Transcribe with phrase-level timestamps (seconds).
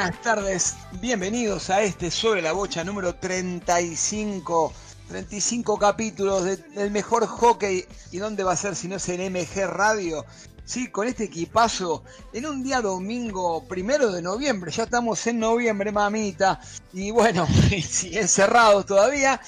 [0.00, 4.72] Buenas tardes, bienvenidos a este Sobre la Bocha número 35.
[5.08, 7.84] 35 capítulos del mejor hockey.
[8.10, 10.24] ¿Y dónde va a ser si no es en MG Radio?
[10.64, 15.92] Sí, con este equipazo, en un día domingo primero de noviembre, ya estamos en noviembre,
[15.92, 16.60] mamita,
[16.92, 19.38] y bueno, encerrados todavía,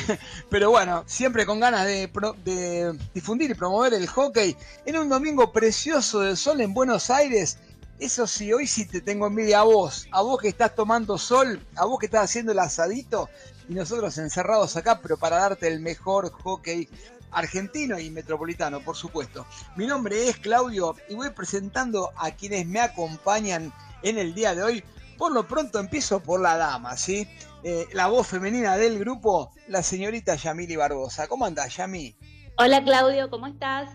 [0.50, 2.10] pero bueno, siempre con ganas de,
[2.44, 4.56] de difundir y promover el hockey
[4.86, 7.58] en un domingo precioso de sol en Buenos Aires.
[8.00, 11.62] Eso sí, hoy sí te tengo envidia a vos, a vos que estás tomando sol,
[11.76, 13.28] a vos que estás haciendo el asadito
[13.68, 16.88] y nosotros encerrados acá, pero para darte el mejor hockey
[17.30, 19.44] argentino y metropolitano, por supuesto.
[19.76, 23.70] Mi nombre es Claudio y voy presentando a quienes me acompañan
[24.02, 24.84] en el día de hoy.
[25.18, 27.28] Por lo pronto empiezo por la dama, ¿sí?
[27.62, 31.28] Eh, la voz femenina del grupo, la señorita Yamili Barbosa.
[31.28, 32.16] ¿Cómo andás, Yami?
[32.56, 33.90] Hola, Claudio, ¿cómo estás?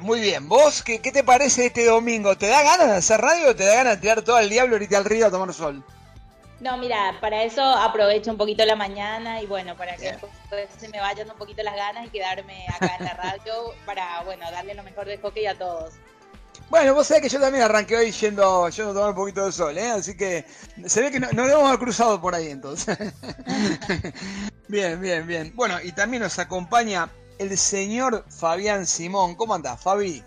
[0.00, 2.36] Muy bien, ¿vos qué, qué te parece este domingo?
[2.36, 4.76] ¿Te da ganas de hacer radio o te da ganas de tirar todo el diablo
[4.76, 5.84] ahorita al río a tomar sol?
[6.62, 10.16] No, mira, para eso aprovecho un poquito la mañana y bueno, para que
[10.78, 14.48] se me vayan un poquito las ganas y quedarme acá en la radio para, bueno,
[14.52, 15.94] darle lo mejor de hockey a todos.
[16.70, 19.52] Bueno, vos sabés que yo también arranqué hoy yendo, yendo a tomar un poquito de
[19.52, 19.90] sol, ¿eh?
[19.90, 20.44] Así que
[20.86, 22.96] se ve que no, nos hemos cruzado por ahí entonces.
[24.68, 25.52] bien, bien, bien.
[25.56, 27.10] Bueno, y también nos acompaña
[27.42, 29.34] el señor Fabián Simón.
[29.34, 30.22] ¿Cómo andás, Fabi?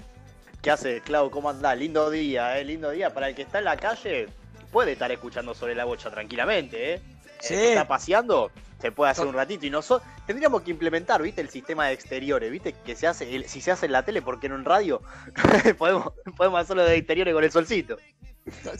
[0.61, 1.29] ¿Qué hace, Clau?
[1.29, 1.77] ¿Cómo andás?
[1.77, 2.65] Lindo día, ¿eh?
[2.65, 3.13] Lindo día.
[3.13, 4.27] Para el que está en la calle,
[4.71, 7.01] puede estar escuchando sobre la bocha tranquilamente, ¿eh?
[7.39, 7.53] Sí.
[7.53, 8.51] está paseando,
[8.85, 11.41] se puede hacer un ratito y nosotros tendríamos que implementar, ¿viste?
[11.41, 12.75] El sistema de exteriores, ¿viste?
[12.85, 15.01] Que se hace, si se hace en la tele, ¿por qué no en radio?
[15.79, 17.97] podemos, podemos hacerlo de exteriores con el solcito.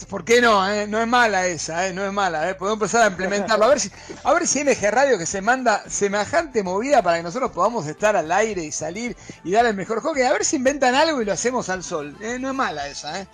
[0.08, 0.70] ¿Por qué no?
[0.70, 0.86] Eh?
[0.86, 1.92] No es mala esa, eh?
[1.92, 2.48] no es mala.
[2.48, 2.54] Eh.
[2.54, 3.64] Podemos empezar a implementarlo.
[3.64, 3.90] A ver, si,
[4.22, 8.14] a ver si MG Radio que se manda semejante movida para que nosotros podamos estar
[8.14, 10.22] al aire y salir y dar el mejor hockey.
[10.22, 12.16] A ver si inventan algo y lo hacemos al sol.
[12.20, 13.20] Eh, no es mala esa.
[13.20, 13.26] ¿eh?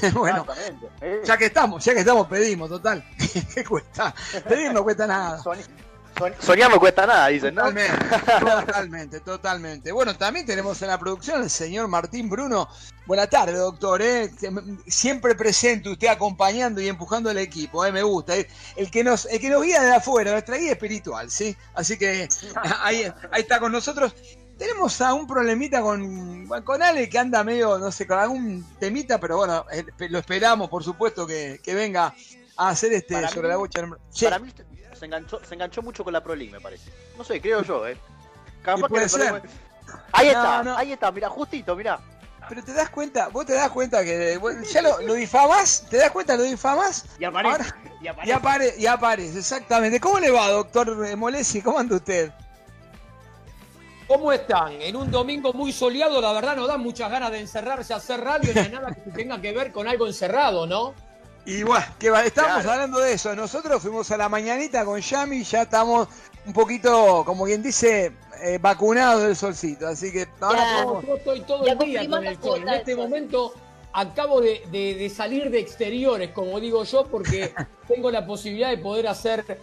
[0.14, 0.46] bueno,
[1.24, 3.04] ya que estamos, ya que estamos, pedimos, total.
[3.54, 4.14] ¿Qué cuesta?
[4.48, 5.42] Pedir no cuesta nada.
[6.40, 7.64] Soñar no cuesta nada, dicen, ¿no?
[8.40, 12.68] Totalmente, totalmente, Bueno, también tenemos en la producción al señor Martín Bruno.
[13.06, 14.02] Buenas tardes, doctor.
[14.02, 14.30] ¿eh?
[14.86, 17.84] Siempre presente, usted acompañando y empujando el equipo.
[17.84, 17.92] ¿eh?
[17.92, 18.34] Me gusta.
[18.36, 21.56] El, que nos, el que nos guía de afuera, nuestra guía espiritual, ¿sí?
[21.74, 22.28] Así que
[22.82, 24.14] ahí, ahí está con nosotros.
[24.58, 29.20] Tenemos a un problemita con, con Ale que anda medio, no sé, con algún temita,
[29.20, 32.12] pero bueno, eh, lo esperamos, por supuesto, que, venga
[32.56, 33.88] a hacer este sobre la bocha.
[34.20, 34.52] Para mí
[34.98, 36.90] se enganchó, se enganchó mucho con la Pro me parece.
[37.16, 37.96] No sé, creo yo, ¿eh?
[40.12, 42.00] Ahí está, ahí está, mira, justito, mira.
[42.48, 44.38] Pero te das cuenta, vos te das cuenta que
[44.72, 47.04] ya lo, lo difamas, te das cuenta, lo difamas.
[47.18, 47.74] Y aparece.
[48.00, 48.28] y aparece.
[48.28, 50.00] Y, aparece, y aparece, exactamente.
[50.00, 51.60] ¿Cómo le va, doctor Molesi?
[51.60, 52.32] ¿Cómo anda usted?
[54.06, 54.80] ¿Cómo están?
[54.80, 58.20] En un domingo muy soleado, la verdad nos da muchas ganas de encerrarse a hacer
[58.22, 60.94] radio, no hay nada que tenga que ver con algo encerrado, ¿no?
[61.48, 63.34] Y bueno, que estamos hablando de eso.
[63.34, 66.06] Nosotros fuimos a la mañanita con Yami, ya estamos
[66.44, 69.88] un poquito, como quien dice, eh, vacunados del solcito.
[69.88, 72.60] Así que ahora Yo estoy todo el día con el sol.
[72.60, 73.54] En este momento
[73.94, 77.54] acabo de, salir de exteriores, como digo yo, porque
[77.88, 79.58] tengo la posibilidad de poder hacer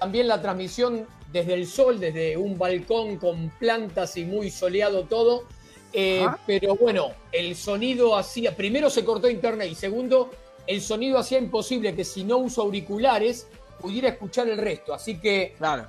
[0.00, 5.44] también la transmisión desde el sol, desde un balcón con plantas y muy soleado todo.
[5.92, 10.30] Eh, pero bueno, el sonido hacía, primero se cortó internet y segundo,
[10.66, 13.46] el sonido hacía imposible que si no uso auriculares
[13.80, 14.94] pudiera escuchar el resto.
[14.94, 15.86] Así que claro.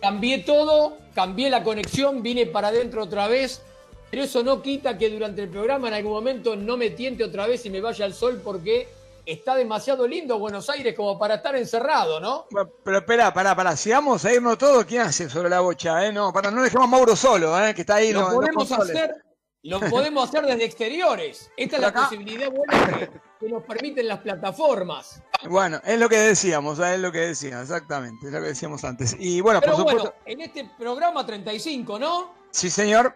[0.00, 3.62] cambié todo, cambié la conexión, vine para adentro otra vez.
[4.10, 7.46] Pero eso no quita que durante el programa en algún momento no me tiente otra
[7.46, 8.88] vez y me vaya al sol porque
[9.26, 12.46] está demasiado lindo Buenos Aires como para estar encerrado, ¿no?
[12.82, 16.06] Pero espera, pará, pará, si vamos a irnos todos, ¿quién hace sobre la bocha?
[16.06, 16.12] Eh?
[16.12, 17.74] No, para no dejemos a Mauro solo, ¿eh?
[17.74, 18.12] que está ahí.
[18.14, 19.22] Lo podemos hacer,
[19.64, 21.50] lo podemos hacer desde exteriores.
[21.58, 23.10] Esta es la posibilidad buena que,
[23.46, 25.22] nos permiten las plataformas.
[25.48, 29.16] Bueno, es lo que decíamos, es lo que decíamos, exactamente, es lo que decíamos antes.
[29.18, 32.34] Y bueno, Pero bueno, en este programa 35, ¿no?
[32.50, 33.14] Sí, señor.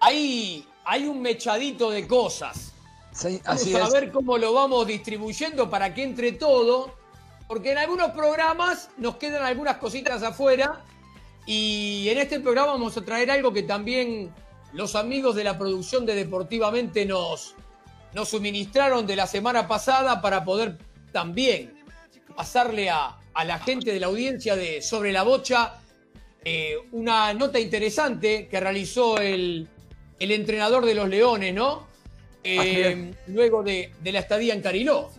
[0.00, 2.72] Ahí hay un mechadito de cosas
[3.44, 6.94] vamos a ver cómo lo vamos distribuyendo para que entre todo,
[7.46, 10.84] porque en algunos programas nos quedan algunas cositas afuera
[11.46, 14.32] y en este programa vamos a traer algo que también
[14.72, 17.54] los amigos de la producción de Deportivamente nos,
[18.14, 20.78] nos suministraron de la semana pasada para poder
[21.12, 21.74] también
[22.36, 25.74] pasarle a, la gente de la audiencia de Sobre la Bocha
[26.44, 29.68] eh, una nota interesante que realizó el,
[30.18, 31.86] el entrenador de los Leones, ¿no?
[32.44, 35.10] Eh, luego de, la estadía en Cariló.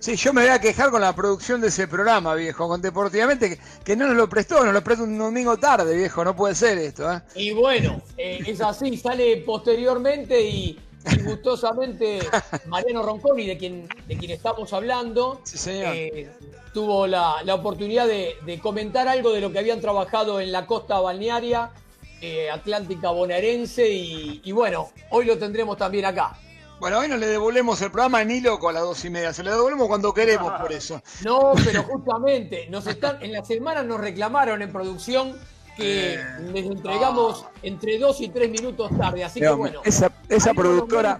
[0.00, 3.58] Sí, yo me voy a quejar con la producción de ese programa, viejo, con Deportivamente,
[3.84, 6.76] que, no nos lo prestó, nos lo prestó un domingo tarde, viejo, no puede ser
[6.78, 7.10] esto.
[7.10, 7.22] ¿eh?
[7.36, 10.78] Y bueno, eh, es así, sale posteriormente y,
[11.10, 12.20] y gustosamente
[12.66, 16.30] Mariano Ronconi, de quien, de quien estamos hablando, eh,
[16.72, 21.70] tuvo la, oportunidad de, comentar algo de lo que habían trabajado en la costa balnearia
[22.20, 26.38] eh, atlántica bonaerense y, bueno, hoy lo tendremos también acá.
[26.80, 29.42] Bueno, hoy no le devolvemos el programa ni loco a las dos y media, se
[29.42, 31.00] lo devolvemos cuando queremos por eso.
[31.24, 35.38] No, pero justamente, nos están, en la semana nos reclamaron en producción
[35.76, 36.18] que eh,
[36.52, 39.24] les entregamos entre dos y tres minutos tarde.
[39.24, 39.80] Así que bueno.
[39.84, 41.18] Esa, esa productora.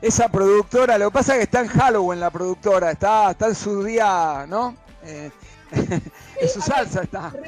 [0.00, 3.54] Esa productora, lo que pasa es que está en Halloween la productora, está, está en
[3.54, 4.76] su día, ¿no?
[5.04, 5.30] Eh,
[6.40, 7.32] en su salsa está.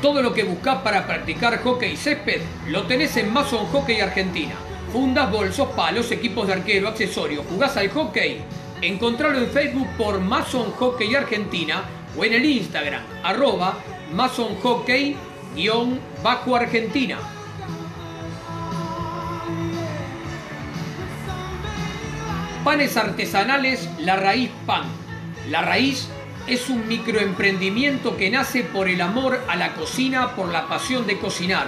[0.00, 4.54] Todo lo que buscas para practicar hockey césped lo tenés en Mason Hockey Argentina.
[4.92, 7.44] Fundas, bolsos, palos, equipos de arquero, accesorios.
[7.50, 8.40] ¿Jugás al hockey?
[8.80, 11.82] Encontralo en Facebook por Mason Hockey Argentina
[12.16, 13.76] o en el Instagram, arroba
[14.12, 15.16] Mason Hockey
[15.58, 17.18] guion bajo Argentina.
[22.62, 24.84] Panes artesanales La Raíz Pan.
[25.50, 26.08] La Raíz
[26.46, 31.18] es un microemprendimiento que nace por el amor a la cocina, por la pasión de
[31.18, 31.66] cocinar.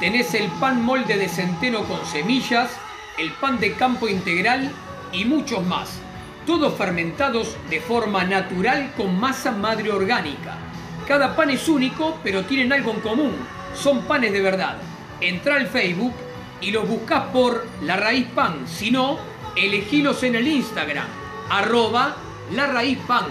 [0.00, 2.70] Tenés el pan molde de centeno con semillas,
[3.16, 4.72] el pan de campo integral
[5.12, 6.00] y muchos más.
[6.46, 10.63] Todos fermentados de forma natural con masa madre orgánica
[11.06, 13.36] cada pan es único, pero tienen algo en común.
[13.74, 14.78] Son panes de verdad.
[15.20, 16.14] Entra al Facebook
[16.60, 18.66] y los buscas por La Raíz Pan.
[18.66, 19.18] Si no,
[19.56, 21.06] elegilos en el Instagram.
[21.50, 22.16] Arroba
[22.52, 23.26] La Raíz Pan.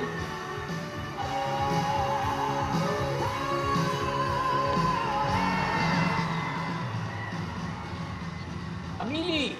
[9.00, 9.56] Amili.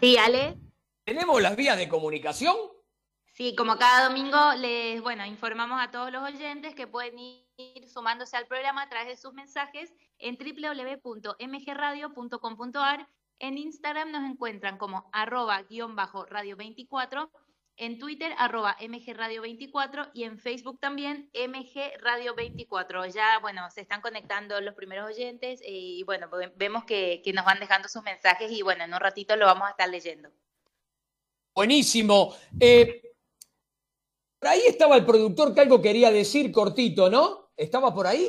[0.00, 0.56] Sí, Ale.
[1.04, 2.54] ¿Tenemos las vías de comunicación?
[3.32, 8.36] Sí, como cada domingo les, bueno, informamos a todos los oyentes que pueden ir sumándose
[8.36, 13.08] al programa a través de sus mensajes en www.mgradio.com.ar.
[13.38, 17.30] En Instagram nos encuentran como arroba guion bajo radio 24,
[17.78, 23.06] en Twitter arroba mgradio 24 y en Facebook también mgradio 24.
[23.06, 27.60] Ya, bueno, se están conectando los primeros oyentes y bueno, vemos que, que nos van
[27.60, 30.28] dejando sus mensajes y bueno, en un ratito lo vamos a estar leyendo.
[31.54, 32.34] Buenísimo.
[32.60, 33.11] Eh,
[34.42, 37.50] por ahí estaba el productor que algo quería decir cortito, ¿no?
[37.56, 38.28] ¿Estaba por ahí?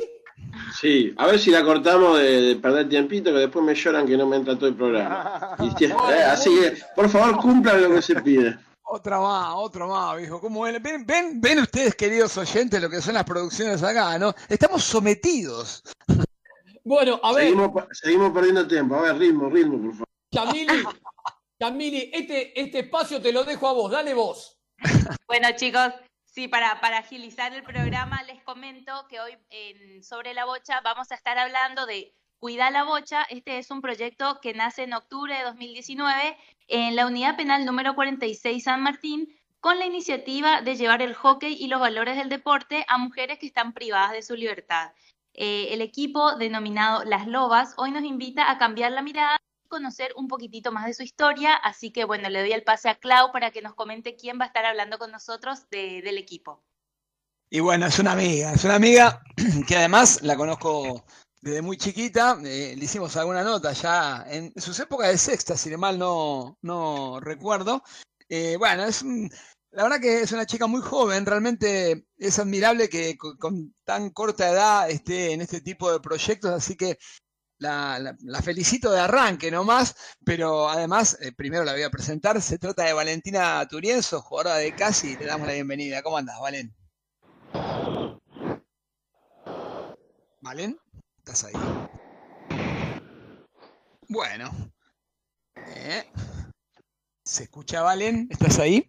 [0.80, 4.24] Sí, a ver si la cortamos de, perder tiempito, que después me lloran que no
[4.24, 5.56] me entra todo el programa.
[5.80, 8.56] Eh, así que, por favor, cumplan lo que se pide.
[8.84, 10.40] Otra más, otra más, viejo.
[10.40, 10.80] ¿Cómo ven?
[10.80, 11.40] ven?
[11.40, 14.32] Ven, ustedes, queridos oyentes, lo que son las producciones acá, ¿no?
[14.48, 15.82] Estamos sometidos.
[16.86, 17.54] Bueno, a ver.
[17.92, 18.96] Seguimos, perdiendo tiempo.
[18.96, 20.08] A ver, ritmo, ritmo, por favor.
[20.30, 20.84] Camili,
[21.58, 23.90] Camili, este, este espacio te lo dejo a vos.
[23.90, 24.54] Dale vos.
[25.26, 25.92] Bueno, chicos,
[26.24, 31.10] sí, para, para agilizar el programa les comento que hoy en Sobre la Bocha vamos
[31.10, 33.22] a estar hablando de Cuida la Bocha.
[33.30, 36.36] Este es un proyecto que nace en octubre de 2019
[36.68, 39.28] en la Unidad Penal número 46 San Martín
[39.60, 43.46] con la iniciativa de llevar el hockey y los valores del deporte a mujeres que
[43.46, 44.92] están privadas de su libertad.
[45.32, 50.28] Eh, el equipo denominado Las Lobas hoy nos invita a cambiar la mirada conocer un
[50.28, 53.50] poquitito más de su historia, así que bueno, le doy el pase a Clau para
[53.50, 56.62] que nos comente quién va a estar hablando con nosotros del equipo.
[57.50, 59.22] Y bueno, es una amiga, es una amiga
[59.68, 61.04] que además la conozco
[61.40, 65.70] desde muy chiquita, eh, le hicimos alguna nota ya en sus épocas de sexta, si
[65.70, 67.82] de mal no, no recuerdo.
[68.28, 69.04] Eh, bueno, es
[69.74, 74.48] la verdad que es una chica muy joven, realmente es admirable que con, tan corta
[74.48, 76.98] edad esté en este tipo de proyectos, así que
[77.64, 82.84] la, felicito de arranque nomás, pero además, eh, primero la voy a presentar, se trata
[82.84, 86.02] de Valentina Turienzo, jugadora de Casi, le damos la bienvenida.
[86.02, 86.74] ¿Cómo andas, Valen?
[90.40, 90.78] ¿Valen?
[91.18, 91.54] ¿Estás ahí?
[94.08, 94.50] Bueno.
[95.56, 96.04] Eh,
[97.24, 98.28] ¿Se escucha, Valen?
[98.30, 98.86] ¿Estás ahí?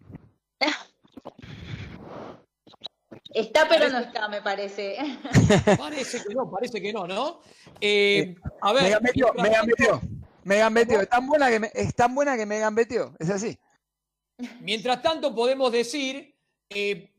[3.36, 4.96] Está, pero no está, me parece.
[5.78, 7.40] Parece que no, parece que no, ¿no?
[7.82, 8.84] Eh, a ver.
[8.84, 10.00] Megan metió, Megan metió.
[10.42, 11.00] Megan metió.
[11.02, 13.14] Es tan buena que me, es tan buena que Megan metió.
[13.18, 13.58] Es así.
[14.60, 16.34] Mientras tanto, podemos decir
[16.70, 17.12] eh,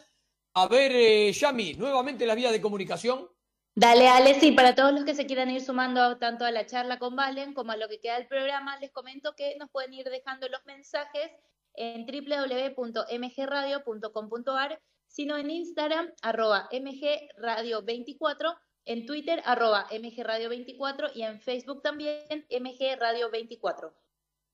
[0.53, 3.29] A ver, eh, Yami, nuevamente la vía de comunicación.
[3.73, 6.99] Dale, Ale, sí, para todos los que se quieran ir sumando tanto a la charla
[6.99, 10.09] con Valen como a lo que queda del programa, les comento que nos pueden ir
[10.09, 11.31] dejando los mensajes
[11.75, 22.47] en www.mgradio.com.ar sino en Instagram, arroba mgradio24, en Twitter, arroba mgradio24 y en Facebook también,
[22.49, 23.91] mgradio24.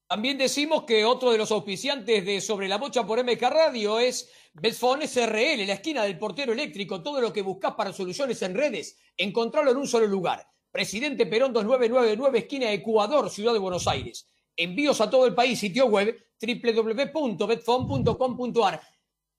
[0.07, 4.31] También decimos que otro de los auspiciantes de Sobre la Bocha por MK Radio es
[4.53, 7.03] Betfone SRL, la esquina del portero eléctrico.
[7.03, 10.47] Todo lo que buscas para soluciones en redes, encontrarlo en un solo lugar.
[10.71, 14.29] Presidente Perón 2999, esquina Ecuador, Ciudad de Buenos Aires.
[14.55, 18.81] Envíos a todo el país, sitio web www.betfone.com.ar.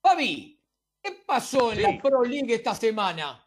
[0.03, 0.59] Fabi,
[1.03, 3.43] ¿Qué pasó en la Pro League esta semana?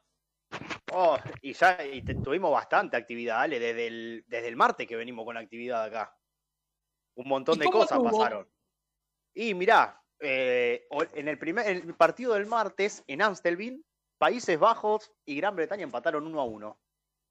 [0.93, 1.77] Oh, y ya
[2.23, 6.15] tuvimos bastante actividad, Ale, desde el, desde el martes que venimos con actividad acá.
[7.15, 8.47] Un montón de cosas pasaron.
[9.33, 13.83] Y mirá, eh, en el primer partido del martes, en Amstelveen,
[14.17, 16.79] Países Bajos y Gran Bretaña empataron 1 a 1.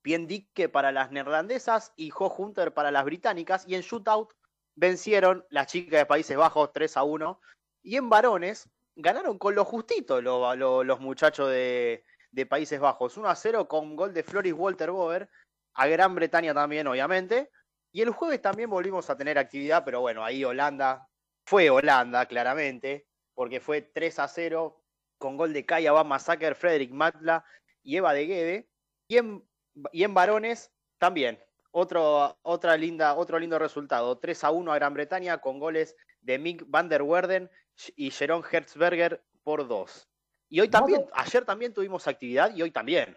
[0.02, 3.64] Dique para las neerlandesas y Jo Hunter para las británicas.
[3.68, 4.32] Y en shootout
[4.74, 7.40] vencieron las chicas de Países Bajos 3 a 1.
[7.82, 12.04] Y en varones, ganaron con lo justito los muchachos de,
[12.48, 13.16] Países Bajos.
[13.16, 15.28] 1 a 0 con gol de Floris Walter Boer.
[15.74, 17.50] A Gran Bretaña también, obviamente.
[17.92, 21.08] Y el jueves también volvimos a tener actividad, pero bueno, ahí Holanda,
[21.44, 24.80] fue Holanda, claramente, porque fue 3 a 0
[25.18, 27.44] con gol de Kaya Van Massacre, Frederick Matla
[27.82, 28.68] y Eva de Guede.
[29.08, 29.44] Y en,
[29.92, 31.42] y en varones también.
[31.72, 34.18] Otro, otra linda, otro lindo resultado.
[34.18, 37.50] 3 a 1 a Gran Bretaña con goles de Mick van der Werden
[37.96, 40.08] y Jerón Hertzberger por dos.
[40.48, 43.14] Y hoy también, ayer también tuvimos actividad y hoy también.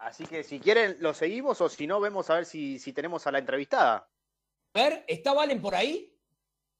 [0.00, 3.26] Así que si quieren lo seguimos o si no, vemos a ver si, si tenemos
[3.26, 4.08] a la entrevistada.
[4.74, 6.16] A ver, ¿está Valen por ahí?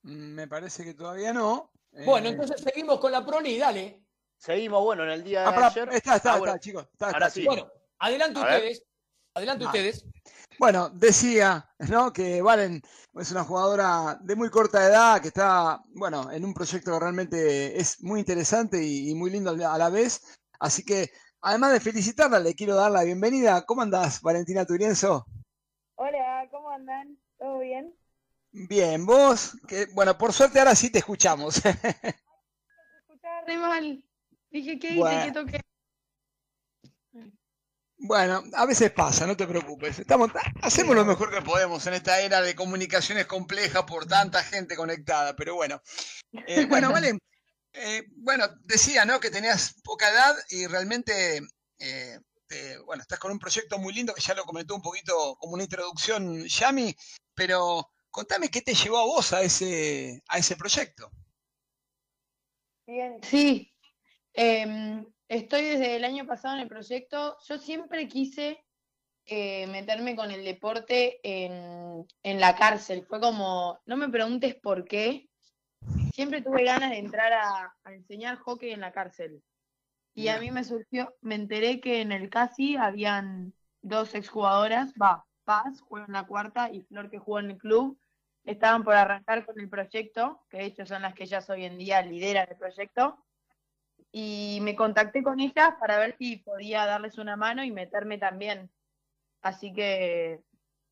[0.02, 1.70] Mm, me parece que todavía no.
[2.04, 4.02] Bueno, eh, entonces seguimos con la Proli, dale.
[4.38, 5.88] Seguimos, bueno, en el día de ah, ayer.
[5.92, 6.88] Está, está, ah, está, chicos.
[6.98, 7.44] Ahora sí.
[7.44, 8.82] Bueno, adelante ustedes.
[9.34, 10.04] Adelante ustedes.
[10.58, 12.12] Bueno, decía, ¿no?
[12.12, 12.80] Que Valen
[13.14, 17.78] es una jugadora de muy corta edad, que está, bueno, en un proyecto que realmente
[17.78, 20.38] es muy interesante y, muy lindo a la vez.
[20.58, 23.64] Así que, además de felicitarla, le quiero dar la bienvenida.
[23.66, 25.26] ¿Cómo andás, Valentina Turienzo?
[25.96, 27.18] Hola, ¿cómo andan?
[27.38, 27.94] ¿Todo bien?
[28.52, 31.56] Bien, vos, que, bueno, por suerte ahora sí te escuchamos.
[31.64, 34.04] Escuchaba mal.
[34.50, 35.22] Dije, ¿qué hice?
[35.24, 35.60] ¿Qué toqué?
[38.02, 39.98] Bueno, a veces pasa, no te preocupes.
[39.98, 40.30] Estamos,
[40.62, 45.36] hacemos lo mejor que podemos en esta era de comunicaciones complejas por tanta gente conectada,
[45.36, 45.82] pero bueno.
[46.46, 47.18] Eh, bueno, vale.
[47.72, 49.20] Eh, bueno, decía, ¿no?
[49.20, 51.40] Que tenías poca edad y realmente,
[51.78, 52.18] eh,
[52.84, 55.62] bueno, estás con un proyecto muy lindo que ya lo comentó un poquito como una
[55.62, 56.94] introducción, Yami,
[57.34, 61.10] pero contame qué te llevó a vos a ese, a ese proyecto.
[62.86, 63.72] Bien, sí.
[64.32, 67.36] Em, Estoy desde el año pasado en el proyecto.
[67.48, 68.64] Yo siempre quise
[69.26, 73.06] eh, meterme con el deporte en, la cárcel.
[73.06, 75.29] Fue como, no me preguntes por qué.
[76.12, 79.42] Siempre tuve ganas de entrar a, enseñar hockey en la cárcel.
[80.14, 85.24] Y a mí me surgió, me enteré que en el CASI habían dos exjugadoras, va,
[85.44, 87.98] Paz, juega en la cuarta, y Flor que jugó en el club,
[88.44, 91.78] estaban por arrancar con el proyecto, que de hecho son las que ellas hoy en
[91.78, 93.24] día lideran el proyecto,
[94.12, 98.70] y me contacté con ellas para ver si podía darles una mano y meterme también.
[99.42, 100.42] Así que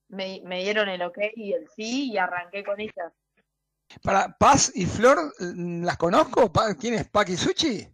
[0.08, 3.12] me, dieron el ok y el sí y arranqué con ellas.
[4.02, 6.52] Para Paz y Flor, ¿las conozco?
[6.78, 7.88] ¿Quién es Paki Suchi?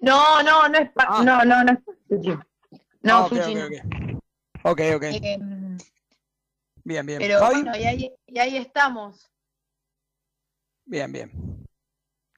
[0.00, 1.22] No, no, no es pa ah.
[1.24, 2.38] no, no, no es Suchi.
[3.02, 3.80] No, ah, Suchi
[4.64, 5.02] Ok, ok.
[5.02, 5.78] Em,
[6.84, 7.18] bien, bien.
[7.18, 9.30] Pero bueno, y ahí, y ahí estamos.
[10.84, 11.58] Bien, bien.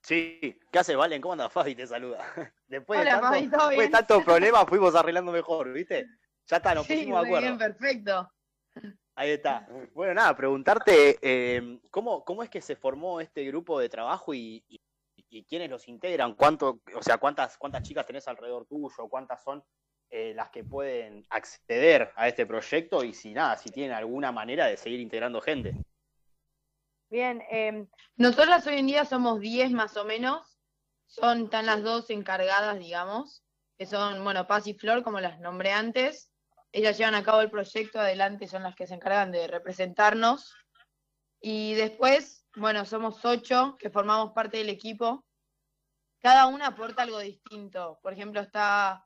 [0.02, 1.20] Sí, ¿qué hace Valen?
[1.20, 1.74] ¿Cómo anda Fabi?
[1.74, 2.18] Te saluda.
[2.66, 3.30] Después, de, tanto,
[3.68, 6.06] después de tantos problemas fuimos arreglando mejor, ¿viste?
[6.46, 7.46] Ya está, nos pusimos de acuerdo.
[7.46, 8.32] Bien, perfecto.
[9.14, 9.66] Ahí está.
[9.94, 14.64] Bueno, nada, preguntarte eh, ¿cómo, cómo es que se formó este grupo de trabajo y,
[14.68, 19.62] y, quiénes los integran, cuánto, o sea, cuántas, cuántas chicas tenés alrededor tuyo, cuántas son
[20.10, 24.66] eh, las que pueden acceder a este proyecto y si nada, si tienen alguna manera
[24.66, 25.76] de seguir integrando gente.
[27.10, 27.86] Bien, eh,
[28.16, 30.58] nosotras hoy en día somos 10 más o menos,
[31.06, 33.44] son tan las dos encargadas, digamos,
[33.78, 36.29] que son, bueno, Paz y Flor, como las nombré antes,
[36.72, 40.54] ellas llevan a cabo el proyecto adelante, son las que se encargan de representarnos.
[41.40, 45.24] Y después, bueno, somos ocho que formamos parte del equipo.
[46.20, 47.98] Cada una aporta algo distinto.
[48.02, 49.04] Por ejemplo, está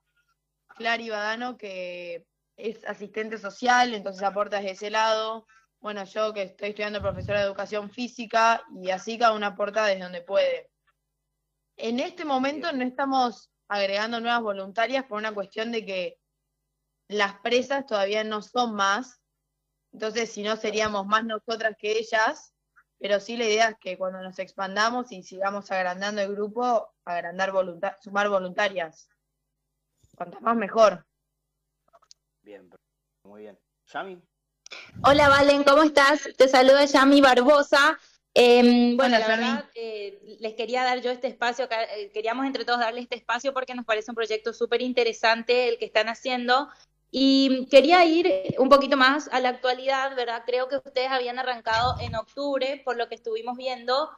[0.77, 5.47] Clary Badano, que es asistente social, entonces aporta desde ese lado.
[5.81, 10.03] Bueno, yo que estoy estudiando profesora de educación física y así cada una aporta desde
[10.03, 10.71] donde puede.
[11.77, 16.19] En este momento no estamos agregando nuevas voluntarias por una cuestión de que
[17.09, 19.21] las presas todavía no son más,
[19.93, 22.53] entonces si no seríamos más nosotras que ellas,
[22.99, 27.53] pero sí la idea es que cuando nos expandamos y sigamos agrandando el grupo, agrandar
[28.01, 29.09] sumar voluntarias.
[30.17, 31.07] Cuanto más mejor.
[32.43, 32.71] Bien,
[33.25, 33.59] muy bien.
[33.93, 34.23] ¿Yami?
[35.03, 36.29] Hola Valen, ¿cómo estás?
[36.37, 37.99] Te saluda Yami Barbosa.
[38.37, 42.81] Em, bueno, la verdad, eh, les quería dar yo este espacio, eh, queríamos entre todos
[42.81, 46.69] darle este espacio porque nos parece un proyecto súper interesante el que están haciendo.
[47.17, 50.43] Y quería ir un poquito más a la actualidad, ¿verdad?
[50.45, 54.11] Creo que ustedes habían arrancado en octubre, por lo que estuvimos viendo,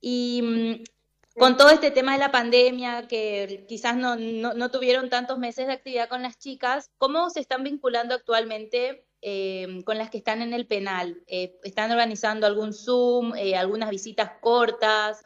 [0.00, 5.38] y mm, con todo este tema de la pandemia, que quizás no, no, tuvieron tantos
[5.38, 10.18] meses de actividad con las chicas, ¿cómo se están vinculando actualmente eh, con las que
[10.18, 11.22] están en el penal?
[11.28, 15.22] Eh, ¿Están organizando algún Zoom, eh, algunas visitas cortas?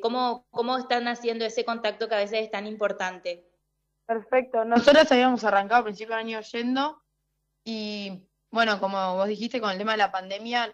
[0.00, 3.44] ¿cómo, ¿Cómo están haciendo ese contacto que a veces es tan importante?
[4.06, 4.64] Perfecto.
[4.64, 7.02] Nosotros habíamos arrancado a principio del año yendo
[7.64, 10.72] y, bueno, como vos dijiste, con el tema de la pandemia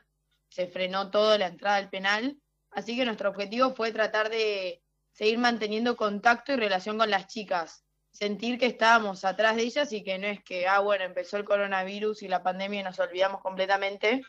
[0.51, 2.39] se frenó todo la entrada al penal,
[2.71, 7.87] así que nuestro objetivo fue tratar de seguir manteniendo contacto y relación con las chicas,
[8.11, 11.45] sentir que estábamos atrás de ellas y que no es que, ah, bueno, empezó el
[11.45, 14.23] coronavirus y la pandemia y nos olvidamos completamente.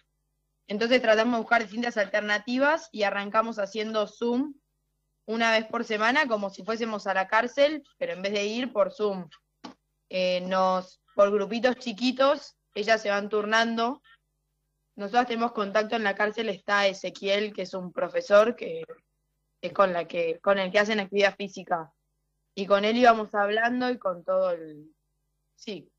[0.67, 4.53] Entonces tratamos de buscar distintas alternativas y arrancamos haciendo Zoom
[5.25, 8.71] una vez por semana como si fuésemos a la cárcel, pero en vez de ir
[8.71, 9.29] por Zoom.
[10.09, 14.01] Eh, nos, por grupitos chiquitos, ellas se van turnando.
[14.95, 18.83] Nosotros tenemos contacto en la cárcel, está Ezequiel, que es un profesor que
[19.61, 21.91] es con la que, con el que hacen actividad física.
[22.53, 24.93] Y con él íbamos hablando y con todo el
[25.55, 25.89] sí.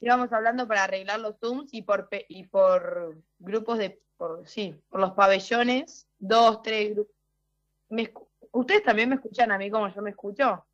[0.00, 5.00] Íbamos hablando para arreglar los Zooms y por y por grupos de por sí, por
[5.00, 7.14] los pabellones, dos, tres grupos.
[8.52, 10.64] ¿Ustedes también me escuchan a mí como yo me escucho?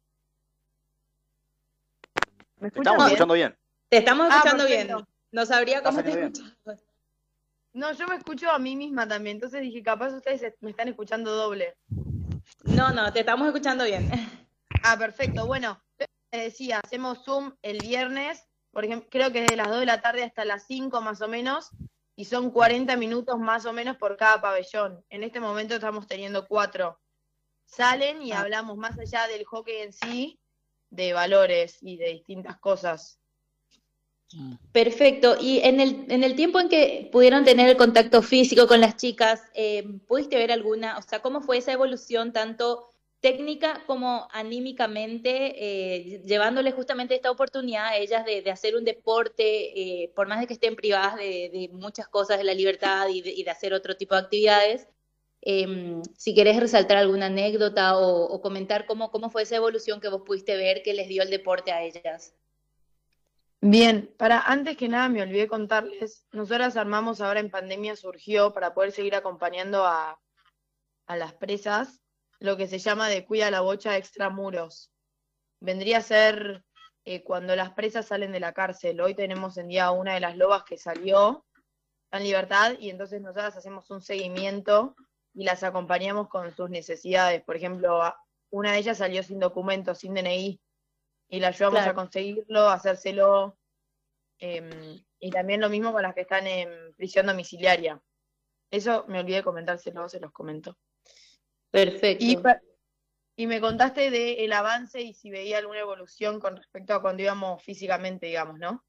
[2.58, 3.56] ¿Me estamos escuchando bien?
[3.88, 4.88] Te estamos ah, escuchando bien.
[5.30, 6.54] No sabría cómo te escuchas.
[7.74, 11.34] No, yo me escucho a mí misma también, entonces dije, capaz ustedes me están escuchando
[11.34, 11.76] doble.
[12.64, 14.10] No, no, te estamos escuchando bien.
[14.82, 15.46] Ah, perfecto.
[15.46, 19.86] Bueno, te decía, hacemos Zoom el viernes, por ejemplo, creo que desde las 2 de
[19.86, 21.70] la tarde hasta las 5 más o menos,
[22.14, 25.04] y son 40 minutos más o menos por cada pabellón.
[25.10, 26.98] En este momento estamos teniendo cuatro
[27.66, 28.40] salen y ah.
[28.40, 30.40] hablamos más allá del hockey en sí,
[30.90, 33.18] de valores y de distintas cosas.
[34.32, 34.54] Mm.
[34.72, 35.36] Perfecto.
[35.40, 38.96] Y en el, en el tiempo en que pudieron tener el contacto físico con las
[38.96, 42.88] chicas, eh, ¿pudiste ver alguna, o sea, cómo fue esa evolución tanto
[43.20, 50.12] técnica como anímicamente, eh, llevándoles justamente esta oportunidad a ellas de, hacer un deporte, eh,
[50.14, 53.72] por más de que estén privadas de, muchas cosas de la libertad y de, hacer
[53.72, 54.86] otro tipo de actividades,
[55.48, 60.22] Em, si querés resaltar alguna anécdota o, comentar cómo, cómo fue esa evolución que vos
[60.26, 62.34] pudiste ver que les dio el deporte a ellas.
[63.60, 68.74] Bien, para antes que nada me olvidé contarles, nosotras armamos ahora en pandemia, surgió para
[68.74, 70.20] poder seguir acompañando a,
[71.06, 72.02] a las presas,
[72.40, 74.90] lo que se llama de cuida la bocha extramuros.
[75.60, 76.64] Vendría a ser
[77.04, 79.00] eh, cuando las presas salen de la cárcel.
[79.00, 81.46] Hoy tenemos en día una de las lobas que salió
[82.10, 84.96] en libertad y entonces nosotras hacemos un seguimiento
[85.36, 87.42] y las acompañamos con sus necesidades.
[87.44, 88.00] Por ejemplo,
[88.50, 90.58] una de ellas salió sin documento, sin DNI,
[91.28, 93.58] y la ayudamos a conseguirlo, a hacérselo.
[94.38, 98.00] Em, y también lo mismo con las que están en prisión domiciliaria.
[98.70, 100.78] Eso me olvidé de comentárselo, se los comento.
[101.70, 102.24] Perfecto.
[103.36, 107.62] Y, me contaste del avance y si veía alguna evolución con respecto a cuando íbamos
[107.62, 108.82] físicamente, digamos, ¿no?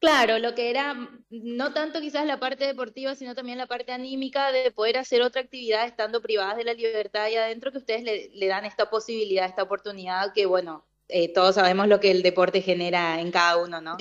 [0.00, 0.96] Claro, lo que era
[1.28, 5.42] no tanto quizás la parte deportiva, sino también la parte anímica de poder hacer otra
[5.42, 9.62] actividad estando privadas de la libertad y adentro que ustedes le, dan esta posibilidad, esta
[9.62, 13.98] oportunidad que, bueno, eh, todos sabemos lo que el deporte genera en cada uno, ¿no?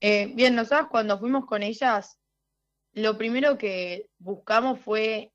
[0.00, 2.18] Eh, bien, nosotros cuando fuimos con ellas,
[2.94, 5.30] lo primero que buscamos fue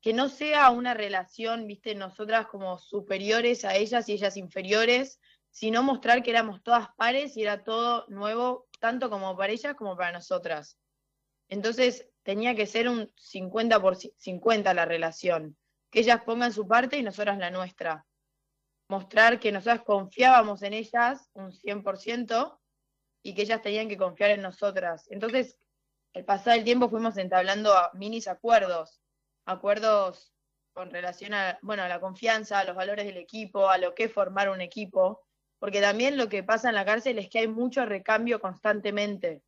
[0.00, 5.18] que no sea una relación, viste, nosotras como superiores a ellas y ellas inferiores,
[5.50, 9.96] sino mostrar que éramos todas pares y era todo nuevo, tanto como para ellas como
[9.96, 10.78] para nosotras.
[11.48, 15.56] Entonces tenía que ser un 50 por 50 la relación,
[15.90, 18.06] que ellas pongan su parte y nosotras la nuestra.
[18.88, 22.58] Mostrar que nosotras confiábamos en ellas un 100%
[23.22, 25.06] y que ellas tenían que confiar en nosotras.
[25.10, 25.58] Entonces,
[26.14, 29.00] al pasar el tiempo fuimos entablando a minis acuerdos,
[29.44, 30.32] acuerdos
[30.72, 34.04] con relación a, bueno, a la confianza, a los valores del equipo, a lo que
[34.04, 35.24] es formar un equipo,
[35.60, 39.42] porque también lo que pasa en la cárcel es que hay mucho recambio constantemente.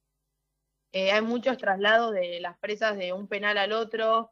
[0.93, 4.31] Eh, hay muchos traslados de las presas de un penal al otro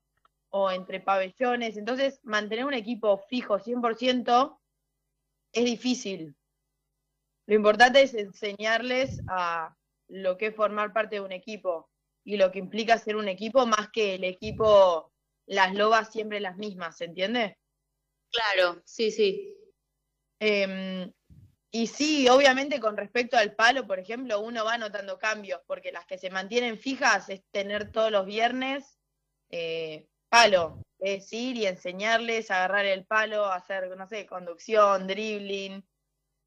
[0.51, 1.79] o entre pabellones.
[1.79, 4.61] Entonces, mantener un equipo fijo 100%
[5.53, 6.37] es difícil.
[7.47, 9.75] Lo importante es enseñarles a
[10.09, 11.89] lo que es formar parte de un equipo
[12.25, 15.11] y lo que implica ser un equipo más que el equipo,
[15.47, 17.57] las lobas siempre las mismas, ¿se entiende?
[18.31, 19.57] Claro, sí, sí.
[20.39, 21.11] Em,
[21.73, 26.05] y sí, obviamente con respecto al palo, por ejemplo, uno va notando cambios, porque las
[26.05, 28.99] que se mantienen fijas es tener todos los viernes
[29.51, 35.85] eh, palo, es ir y enseñarles a agarrar el palo, hacer, no sé, conducción, dribbling,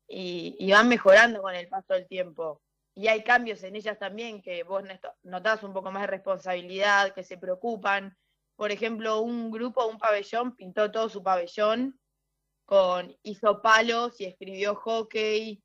[0.07, 2.61] y, van mejorando con el paso del tiempo.
[2.93, 4.83] Y hay cambios en ellas también que vos
[5.23, 8.15] notás un poco más de responsabilidad, que se preocupan.
[8.55, 11.99] Por ejemplo, un grupo, un pabellón, pintó todo su pabellón
[12.65, 15.61] con hizo palos y escribió hockey,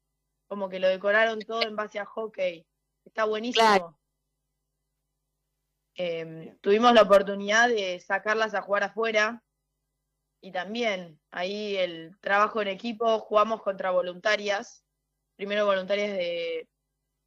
[0.46, 2.66] como que lo decoraron todo en base a hockey.
[3.04, 3.98] Está buenísimo.
[5.94, 9.42] Em, tuvimos la oportunidad de sacarlas a jugar afuera
[10.40, 14.84] y también ahí el trabajo en equipo, jugamos contra voluntarias,
[15.36, 16.68] primero voluntarias de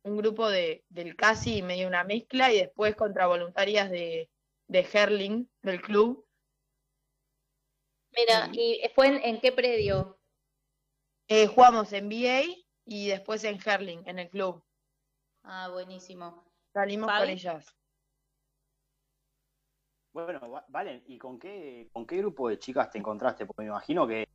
[0.03, 4.29] un grupo de, del CASI, medio una mezcla, y después contra voluntarias de,
[4.67, 6.25] de Herling, del club,
[8.15, 10.17] Mira, ¿y fue en, qué predio?
[11.27, 12.41] Eh, jugamos en BA
[12.85, 14.63] y después en Herling, en el club.
[15.43, 16.43] Ah, buenísimo.
[16.73, 17.75] Salimos con ellas.
[20.13, 23.45] Bueno, Valen, ¿y con qué, con qué grupo de chicas te encontraste?
[23.45, 24.27] Porque me imagino que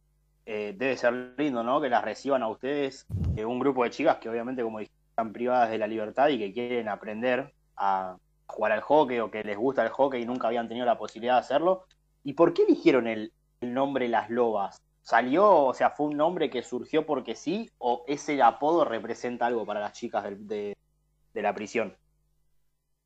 [0.47, 1.81] eh, debe ser lindo, ¿no?
[1.81, 5.33] Que las reciban a ustedes, eh, un grupo de chicas que obviamente, como dije, están
[5.33, 9.59] privadas de la libertad y que quieren aprender a jugar al hockey o que les
[9.59, 11.85] gusta el hockey y nunca habían tenido la posibilidad de hacerlo.
[12.23, 13.33] ¿Y por qué eligieron el,
[13.67, 14.81] el nombre Las Lobas?
[15.03, 19.65] ¿Salió, o sea, fue un nombre que surgió porque sí, o ese apodo representa algo
[19.65, 20.77] para las chicas de,
[21.35, 21.97] la prisión?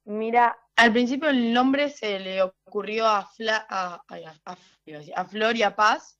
[0.04, 3.30] Mira, al principio el nombre se le ocurrió a,
[3.68, 6.18] a, a, Flor y a Paz,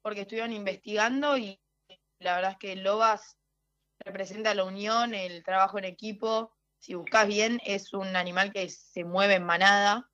[0.00, 1.58] porque estuvieron investigando y
[2.20, 3.36] la verdad es que Lobas
[3.98, 6.52] representa la unión, el trabajo en equipo.
[6.78, 10.08] Si buscas bien, es un animal que se mueve en manada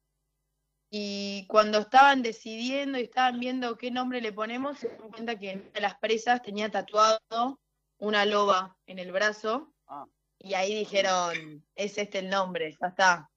[0.94, 5.54] y cuando estaban decidiendo y estaban viendo qué nombre le ponemos, se dieron cuenta que
[5.54, 7.58] una de las presas tenía tatuado
[7.96, 9.72] una loba en el brazo.
[9.86, 10.04] Ah.
[10.38, 13.30] Y ahí dijeron, es este el nombre, ya está.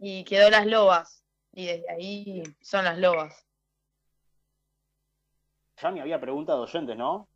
[0.00, 1.22] Y quedó las lobas.
[1.52, 3.46] Y desde ahí son las lobas.
[5.80, 7.28] Ya me había preguntado oyentes, ¿no?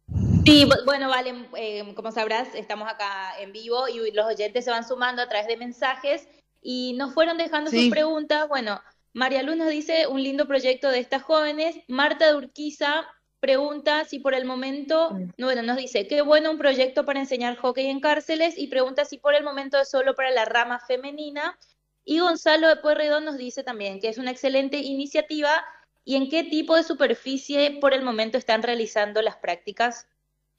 [0.45, 4.87] Sí, bueno, vale, eh, como sabrás, estamos acá en vivo y los oyentes se van
[4.87, 6.29] sumando a través de mensajes
[6.61, 8.49] y nos fueron dejando sus preguntas.
[8.49, 8.81] Bueno,
[9.17, 11.75] María Luz nos dice un lindo proyecto de estas jóvenes.
[11.89, 13.09] Marta Durquiza
[13.41, 17.87] pregunta si por el momento, bueno, nos dice, qué bueno un proyecto para enseñar hockey
[17.87, 21.59] en cárceles y pregunta si por el momento es solo para la rama femenina.
[22.05, 25.65] Y Gonzalo de Pueyrredón nos dice también que es una excelente iniciativa
[26.05, 30.07] y en qué tipo de superficie por el momento están realizando las prácticas,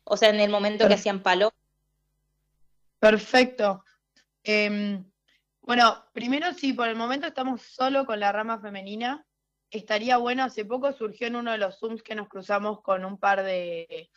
[0.04, 1.54] o sea, en el momento que hacían palo.
[2.98, 3.84] Perfecto.
[4.44, 5.06] Em,
[5.68, 9.26] bueno, primero sí, por el momento estamos solo con la rama femenina.
[9.70, 13.20] Estaría bueno, hace poco surgió en uno de los Zooms que nos cruzamos con un
[13.20, 14.10] par de,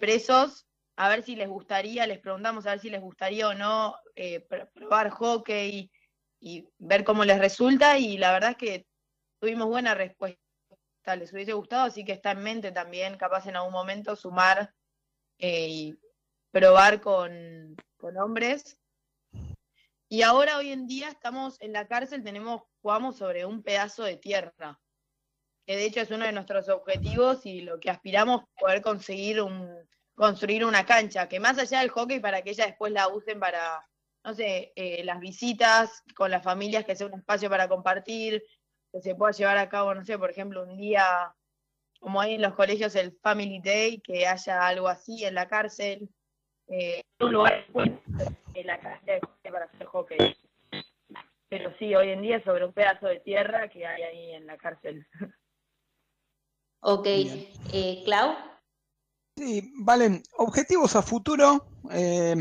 [0.00, 3.94] presos a ver si les gustaría, les preguntamos a ver si les gustaría o no
[4.16, 5.92] eh, probar hockey
[6.40, 8.86] y, ver cómo les resulta y la verdad es que
[9.38, 10.40] tuvimos buena respuesta,
[11.16, 14.74] les hubiese gustado, así que está en mente también, capaz en algún momento sumar
[15.38, 15.98] eh, y
[16.50, 18.76] probar con, con hombres.
[20.08, 24.16] Y ahora hoy en día estamos en la cárcel, tenemos, jugamos sobre un pedazo de
[24.16, 24.80] tierra,
[25.66, 29.74] que de hecho es uno de nuestros objetivos y lo que aspiramos poder conseguir un,
[30.14, 33.82] construir una cancha, que más allá del hockey, para que ella después la usen para,
[34.24, 38.42] no sé, eh, las visitas con las familias, que sea un espacio para compartir,
[38.92, 41.34] que se pueda llevar a cabo, no sé, por ejemplo, un día,
[41.98, 46.10] como hay en los colegios el Family Day, que haya algo así en la cárcel,
[46.68, 49.20] eh, un lugar en la cárcel
[49.54, 50.36] para hacer hockey.
[51.48, 54.58] Pero sí, hoy en día sobre un pedazo de tierra que hay ahí en la
[54.58, 55.06] cárcel.
[56.86, 58.34] Ok, eh, Clau.
[59.38, 62.36] Sí, Valen, objetivos a futuro, eh,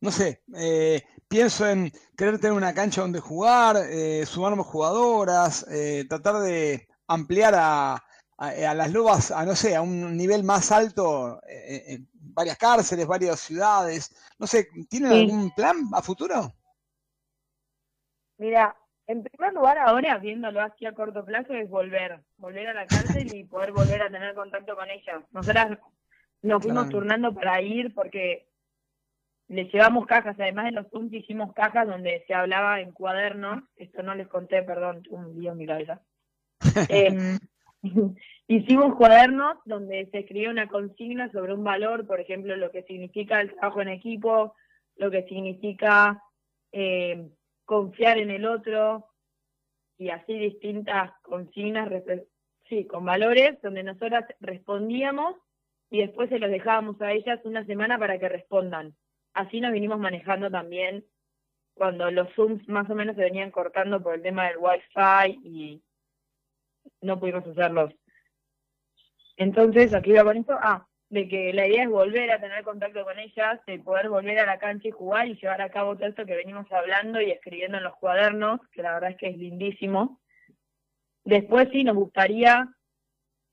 [0.00, 5.66] no sé, eh, pienso en querer tener una cancha donde jugar, eh, sumar más jugadoras,
[5.70, 8.02] eh, tratar de ampliar a,
[8.38, 14.14] las lobas, a no sé, a un nivel más alto en varias cárceles, varias ciudades,
[14.38, 16.52] no sé, ¿tienen algún plan a futuro?
[18.38, 22.86] Mira, en primer lugar ahora, viéndolo así a corto plazo, es volver, volver a la
[22.86, 25.22] cárcel y poder volver a tener contacto con ellas.
[25.32, 25.78] Nosotras
[26.42, 28.48] nos fuimos turnando para ir porque
[29.48, 34.02] le llevamos cajas, además de los Zooms hicimos cajas donde se hablaba en cuadernos, esto
[34.02, 36.00] no les conté, perdón, un día en mi cabeza.
[36.88, 37.38] Em,
[38.48, 43.40] hicimos cuadernos donde se escribía una consigna sobre un valor, por ejemplo, lo que significa
[43.40, 44.54] el trabajo en equipo,
[44.96, 46.22] lo que significa
[46.70, 47.28] eh,
[47.64, 49.06] confiar en el otro,
[50.02, 51.88] y así distintas consignas,
[52.68, 55.36] sí, con valores, donde nosotras respondíamos
[55.90, 58.96] y después se los dejábamos a ellas una semana para que respondan.
[59.34, 61.04] Así nos vinimos manejando también
[61.74, 65.82] cuando los Zooms más o menos se venían cortando por el tema del Wi-Fi y
[67.00, 67.94] no pudimos hacerlos.
[69.36, 73.04] Entonces, aquí va con esto, ah, de que la idea es volver a tener contacto
[73.04, 76.08] con ellas, de poder volver a la cancha y jugar y llevar a cabo todo
[76.08, 79.36] esto que venimos hablando y escribiendo en los cuadernos, que la verdad es que es
[79.36, 80.20] lindísimo.
[81.24, 82.68] Después sí nos gustaría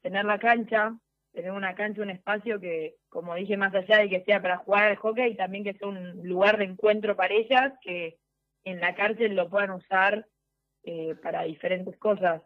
[0.02, 0.98] tener la cancha,
[1.34, 4.86] tener una cancha, un espacio que, como dije, más allá de que sea para jugar
[4.86, 8.18] al hockey, también que sea un lugar de encuentro para ellas, que
[8.63, 10.26] en la cárcel lo puedan usar
[10.84, 12.42] eh, para diferentes cosas.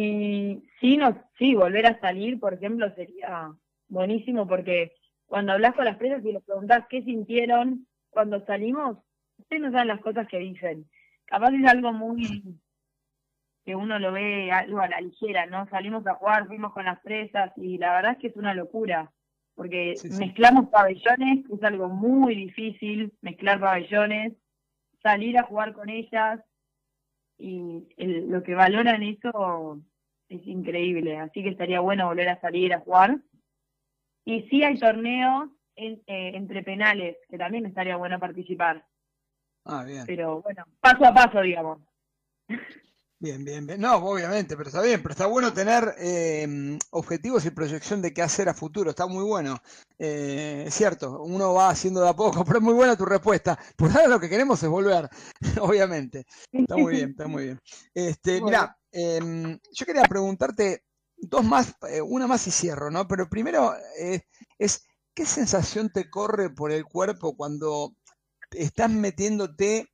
[0.00, 3.52] Y sí, no, sí, volver a salir, por ejemplo, sería
[3.88, 4.92] buenísimo porque
[5.26, 8.98] cuando hablas con las presas y les preguntas qué sintieron cuando salimos,
[9.38, 10.88] ustedes no saben las cosas que dicen.
[11.24, 12.60] Capaz es algo muy
[13.64, 15.68] que uno lo ve algo a la ligera, ¿no?
[15.68, 19.10] Salimos a jugar, fuimos con las presas y la verdad es que es una locura,
[19.56, 24.34] porque mezclamos pabellones, que es algo muy difícil, mezclar pabellones,
[25.02, 26.40] salir a jugar con ellas
[27.38, 29.80] y lo que valoran eso
[30.28, 33.18] es increíble, así que estaría bueno volver a salir a jugar.
[34.24, 38.84] Y sí hay torneos eh, entre penales, que también estaría bueno participar.
[39.64, 40.04] Ah, bien.
[40.06, 41.80] Pero bueno, paso a paso, digamos.
[43.20, 43.80] Bien, bien, bien.
[43.80, 48.22] No, obviamente, pero está bien, pero está bueno tener eh, objetivos y proyección de qué
[48.22, 49.60] hacer a futuro, está muy bueno.
[49.98, 53.58] Eh, es cierto, uno va haciendo de a poco, pero es muy buena tu respuesta.
[53.76, 55.08] Por ahora lo que queremos es volver,
[55.60, 56.26] obviamente.
[56.52, 57.60] Está muy bien, está muy bien.
[57.92, 60.84] Este, mira, em, yo quería preguntarte
[61.16, 63.08] dos más, eh, una más y cierro, ¿no?
[63.08, 63.74] Pero primero
[64.58, 67.96] es, ¿qué sensación te corre por el cuerpo cuando
[68.52, 69.88] estás metiéndote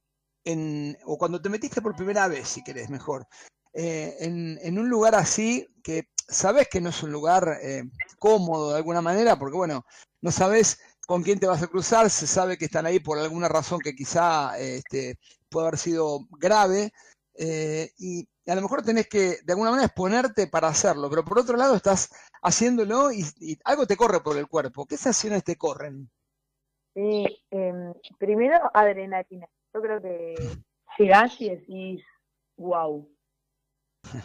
[1.05, 3.27] o cuando te metiste por primera vez, si querés, mejor,
[3.73, 7.83] eh, en, un lugar así que sabes que no es un lugar eh,
[8.19, 9.85] cómodo de alguna manera, porque bueno,
[10.21, 13.49] no sabes con quién te vas a cruzar, se sabe que están ahí por alguna
[13.49, 16.93] razón que quizá este, puede haber sido grave,
[17.37, 21.41] eh, y a lo mejor tenés que de alguna manera exponerte para hacerlo, pero por
[21.41, 22.11] otro lado estás
[22.43, 23.25] haciéndolo y,
[23.65, 24.87] algo te corre por el cuerpo.
[24.87, 26.09] ¿Qué sensaciones te corren?
[26.95, 30.35] Sí, em, primero adrenalina yo creo que
[30.99, 32.05] llegás y decís,
[32.57, 33.09] wow.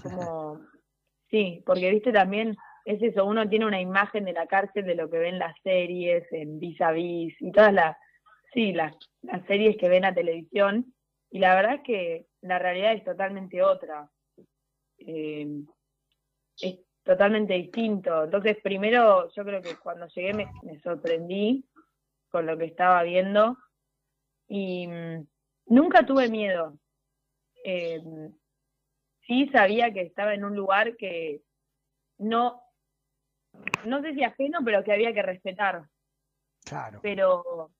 [0.03, 0.59] Como,
[1.29, 5.09] sí, porque viste también, es eso, uno tiene una imagen de la cárcel de lo
[5.09, 7.97] que ven las series, en vis a vis, y todas las,
[8.53, 10.93] sí, las, las series que ven a televisión,
[11.31, 14.09] y la verdad es que la realidad es totalmente otra.
[14.97, 15.47] Eh,
[16.61, 18.23] es totalmente distinto.
[18.23, 21.63] Entonces, primero, yo creo que cuando llegué me, me sorprendí
[22.29, 23.57] con lo que estaba viendo
[24.47, 25.27] y mm,
[25.69, 26.77] Nunca tuve miedo.
[27.63, 28.01] Eh,
[29.25, 31.41] sí sabía que estaba en un lugar que
[32.17, 32.61] no,
[33.85, 35.87] no sé si ajeno, pero que había que respetar.
[36.65, 36.99] Claro.
[37.01, 37.71] Pero,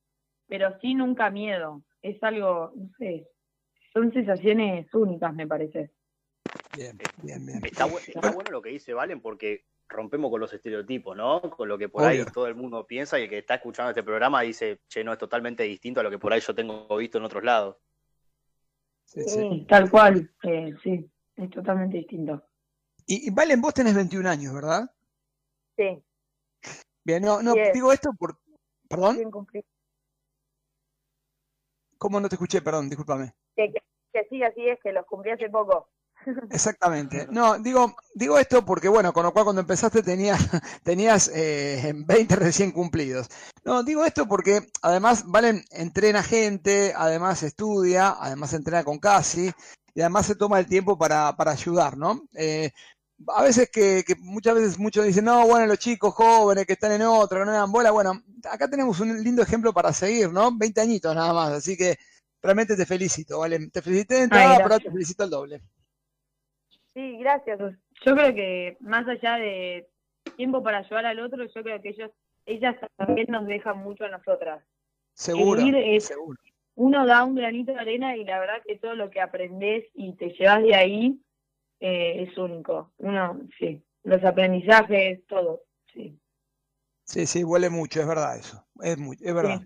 [0.47, 1.84] pero sí nunca miedo.
[2.02, 3.28] Es algo, no sé,
[3.93, 5.91] son sensaciones únicas, me parece.
[6.75, 7.65] Bien, bien, bien.
[7.65, 11.41] Está, bueno lo que dice Valen porque rompemos con los estereotipos, ¿no?
[11.41, 14.04] Con lo que por ahí todo el mundo piensa y el que está escuchando este
[14.04, 17.17] programa dice, che, no, es totalmente distinto a lo que por ahí yo tengo visto
[17.17, 17.78] en otros lados.
[19.04, 22.43] Sí, tal cual, eh, sí, es totalmente distinto.
[23.08, 24.89] Y, Valen, vos tenés 21 años, ¿verdad?
[25.75, 26.04] Sí.
[27.04, 28.38] Bien, no, no, digo esto por...
[28.88, 29.17] ¿Perdón?
[31.97, 32.62] ¿Cómo no te escuché?
[32.62, 33.34] Perdón, discúlpame.
[33.56, 33.73] Que,
[34.13, 35.89] que, sí, así es, que los cumplí hace poco.
[36.52, 37.28] Exactamente.
[37.32, 40.40] No, digo, digo esto porque, bueno, con lo cual cuando empezaste tenías,
[40.84, 43.28] tenías eh, 20 recién cumplidos.
[43.64, 49.52] No, digo esto porque además Valen entrena gente, además estudia, además entrena con Casi
[49.94, 52.22] y además se toma el tiempo para, para ayudar, ¿no?
[52.34, 52.72] Eh,
[53.28, 56.94] a veces que, que, muchas veces muchos dicen, no, bueno, los chicos jóvenes que están
[56.94, 60.56] en otro, que no dan bola, bueno, acá tenemos un lindo ejemplo para seguir, ¿no?
[60.58, 61.98] 20 añitos nada más, así que
[62.42, 63.68] realmente te felicito, ¿vale?
[63.70, 65.62] Te felicité de entrada, pero te felicito el doble.
[67.00, 67.60] Sí, gracias.
[67.60, 69.88] Yo creo que más allá de
[70.36, 72.12] tiempo para ayudar al otro, yo creo que ellos,
[72.46, 74.62] ellas también nos dejan mucho a nosotras.
[75.14, 75.62] Seguro,
[76.76, 80.14] Uno da un granito de arena y la verdad que todo lo que aprendes y
[80.18, 81.22] te llevas de ahí
[81.80, 82.92] eh, es único.
[82.98, 85.62] Uno, sí, los aprendizajes, todo,
[85.94, 86.20] sí.
[87.06, 89.62] Sí, sí, huele mucho, es verdad eso, es, muy, es verdad.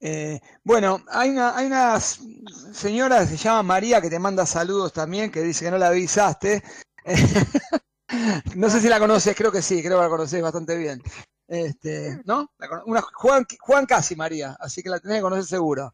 [0.00, 4.92] Eh, bueno, hay una, hay una señora que se llama María que te manda saludos
[4.92, 6.62] también, que dice que no la avisaste.
[8.56, 11.02] no sé si la conoces, creo que sí, creo que la conoces bastante bien.
[11.48, 12.50] Este, ¿No?
[12.86, 15.92] Una, Juan, Juan Casi María, así que la tenés que conocer seguro.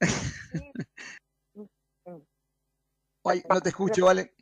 [3.26, 4.34] Ay, no te escucho, ¿vale?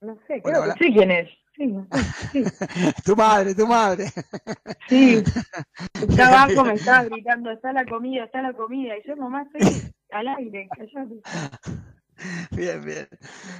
[0.00, 1.28] No sé, creo que sí quién es.
[1.56, 1.72] Sí,
[3.04, 4.06] tu madre, tu madre.
[4.88, 5.22] Sí.
[6.08, 8.94] Ya abajo me estaba gritando, está la comida, está la comida.
[8.96, 11.22] Y yo mamá estoy al aire, callate.
[12.50, 13.08] Bien, bien.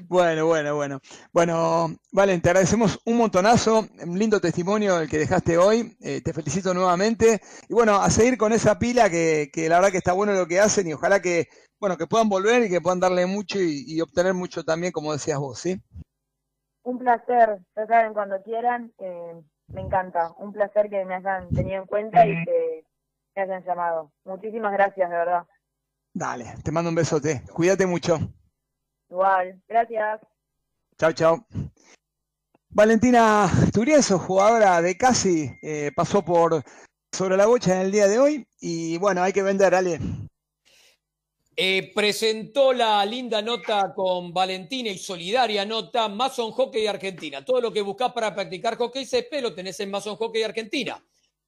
[0.09, 1.00] Bueno, bueno, bueno.
[1.33, 5.96] Bueno, Valen, te agradecemos un montonazo, un lindo testimonio el que dejaste hoy.
[6.00, 7.40] Eh, te felicito nuevamente.
[7.68, 10.46] Y bueno, a seguir con esa pila que, que, la verdad que está bueno lo
[10.46, 11.48] que hacen y ojalá que,
[11.80, 15.12] bueno, que puedan volver y que puedan darle mucho y, y obtener mucho también, como
[15.12, 15.80] decías vos, ¿sí?
[16.85, 20.33] Un placer, ya saben, cuando quieran, eh, me encanta.
[20.38, 22.85] Un placer que me hayan tenido en cuenta y que
[23.35, 24.12] me hayan llamado.
[24.25, 25.47] Muchísimas gracias, de verdad.
[26.12, 27.42] Dale, te mando un besote.
[27.53, 28.18] Cuídate mucho.
[29.09, 30.20] Igual, gracias.
[30.99, 31.47] Chao, chao.
[32.68, 36.62] Valentina Turienzo, jugadora de Casi, eh, pasó por
[37.12, 40.01] sobre la bocha en el día de hoy y bueno, hay que vender, Ale.
[41.56, 47.44] Eh, presentó la linda nota con Valentina y solidaria nota Mason Hockey Argentina.
[47.44, 51.00] Todo lo que buscas para practicar hockey césped lo tenés en Mason Hockey Argentina.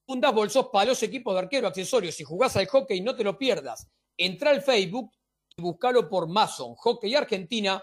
[0.06, 2.14] Fundas, bolsos, palos, equipos de arquero, accesorios.
[2.14, 3.88] Si jugás al hockey, no te lo pierdas.
[4.16, 5.10] Entra al Facebook
[5.56, 7.82] y buscalo por Mason Hockey Argentina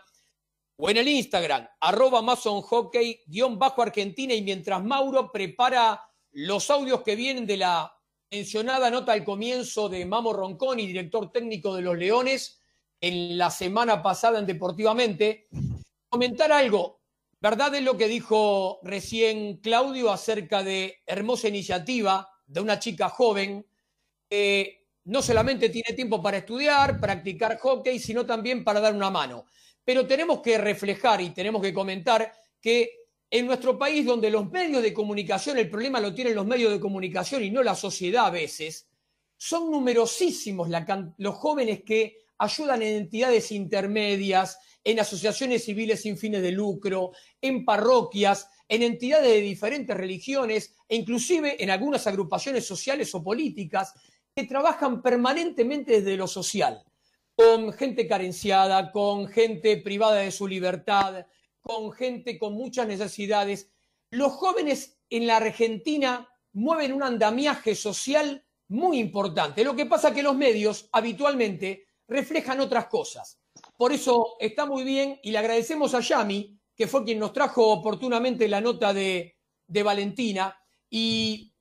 [0.78, 4.34] o en el Instagram, arroba Mason Hockey, guion bajo Argentina.
[4.34, 7.94] Y mientras Mauro prepara los audios que vienen de la
[8.34, 12.60] mencionada nota al comienzo de Mamo Ronconi, director técnico de los Leones,
[13.00, 15.48] en la semana pasada en Deportivamente,
[16.10, 17.02] comentar algo.
[17.40, 23.68] ¿Verdad es lo que dijo recién Claudio acerca de hermosa iniciativa de una chica joven
[24.28, 29.46] que no solamente tiene tiempo para estudiar, practicar hockey, sino también para dar una mano?
[29.86, 33.03] Pero tenemos que reflejar y tenemos que comentar que
[33.34, 36.80] en nuestro país, donde los medios de comunicación, el problema lo tienen los medios de
[36.80, 38.88] comunicación y no la sociedad a veces,
[39.36, 40.70] son numerosísimos
[41.18, 47.66] los jóvenes que ayudan en entidades intermedias, en asociaciones civiles sin fines de lucro, en
[47.66, 53.96] parroquias, en entidades de diferentes religiones e inclusive en algunas agrupaciones sociales o políticas
[54.36, 56.84] que trabajan permanentemente desde lo social,
[57.36, 61.26] con gente carenciada, con gente privada de su libertad,
[61.64, 63.72] con gente con muchas necesidades.
[64.12, 69.64] Los jóvenes en la Argentina mueven un andamiaje social muy importante.
[69.64, 73.40] Lo que pasa es que los medios habitualmente reflejan otras cosas.
[73.78, 77.72] Por eso está muy bien y le agradecemos a Yami, que fue quien nos trajo
[77.72, 79.36] oportunamente la nota de,
[79.68, 80.56] Valentina.
[80.90, 81.54] Y,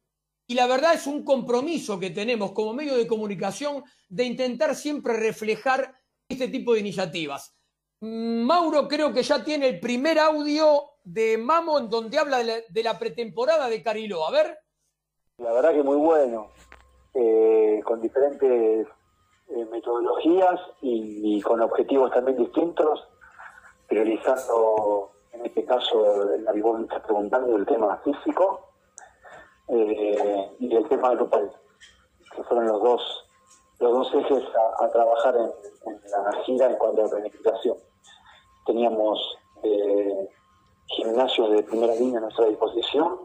[0.47, 5.15] y la verdad es un compromiso que tenemos como medio de comunicación de intentar siempre
[5.15, 5.95] reflejar
[6.29, 7.55] este tipo de iniciativas.
[8.03, 12.99] Mauro creo que ya tiene el primer audio de Mamo en donde habla de la,
[12.99, 14.27] pretemporada de Cariló.
[14.27, 14.59] A ver.
[15.39, 16.49] La verdad que muy bueno,
[17.15, 18.89] eh, con diferentes
[19.51, 23.07] eh, metodologías y, con objetivos también distintos,
[23.87, 28.73] priorizando en este caso, la me estás preguntando del tema físico
[29.69, 31.53] eh, y el tema grupal,
[32.35, 33.29] que fueron los dos
[33.79, 34.45] los dos ejes
[34.79, 35.51] a, trabajar en,
[36.11, 37.77] la gira en cuanto a planificación.
[38.67, 40.29] Teníamos eh,
[40.87, 43.21] gimnasios de primera línea a nuestra disposición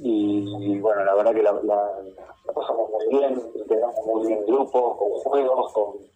[0.00, 1.52] y, bueno, la verdad que la,
[2.54, 6.08] pasamos muy bien, integramos muy bien el grupo, con juegos, con,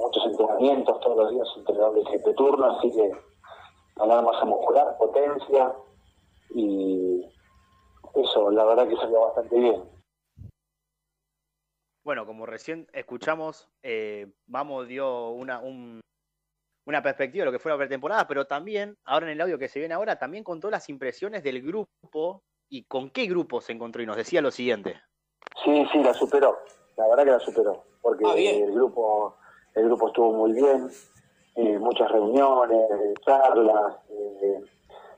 [0.00, 3.12] muchos entrenamientos, todos los días entrenando de turno, así que
[3.96, 5.74] ganar masa muscular, potencia
[6.54, 7.22] y
[8.14, 9.82] eso, la verdad que salió bastante bien.
[12.02, 15.60] Bueno, como recién escuchamos, eh, Vamos dio una,
[16.86, 19.68] una perspectiva de lo que fue la pretemporada, pero también, ahora en el audio que
[19.68, 24.02] se viene ahora, también contó las impresiones del grupo y con qué grupo se encontró
[24.02, 25.00] y nos decía lo siguiente.
[25.64, 26.58] Sí, sí, la superó,
[26.96, 29.36] la verdad que la superó, porque ah, el grupo
[29.74, 30.90] el grupo estuvo muy bien,
[31.56, 34.60] eh, muchas reuniones, charlas, eh,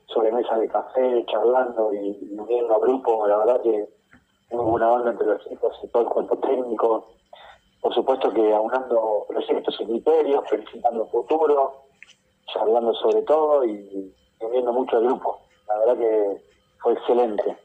[0.07, 3.89] sobre mesa de café, charlando y, y uniendo a grupo, la verdad que
[4.51, 7.07] muy buena onda entre los equipos y todo el cuerpo técnico.
[7.83, 11.87] Por supuesto que aunando proyectos y criterios, felicitando el futuro,
[12.45, 14.15] charlando sobre todo y,
[14.51, 15.41] viendo mucho al grupo.
[15.67, 16.43] La verdad que
[16.81, 17.57] fue excelente.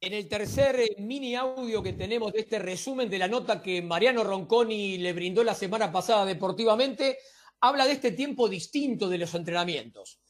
[0.00, 3.80] En el tercer eh, mini audio que tenemos de este resumen de la nota que
[3.80, 7.18] Mariano Ronconi le brindó la semana pasada deportivamente,
[7.60, 10.20] habla de este tiempo distinto de los entrenamientos.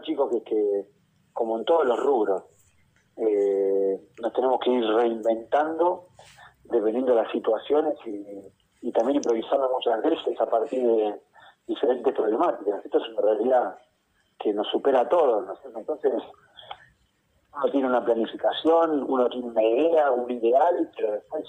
[0.00, 0.86] chicos, que, que
[1.34, 2.42] como en todos los rubros,
[3.16, 6.09] eh, nos tenemos que ir reinventando
[6.70, 11.20] dependiendo de las situaciones y, también improvisando muchas veces a partir de
[11.66, 12.84] diferentes problemáticas.
[12.84, 13.78] Esto es una realidad
[14.38, 15.58] que nos supera a todos.
[15.76, 16.12] Entonces,
[17.54, 21.44] uno tiene una planificación, uno tiene una idea, un ideal, pero después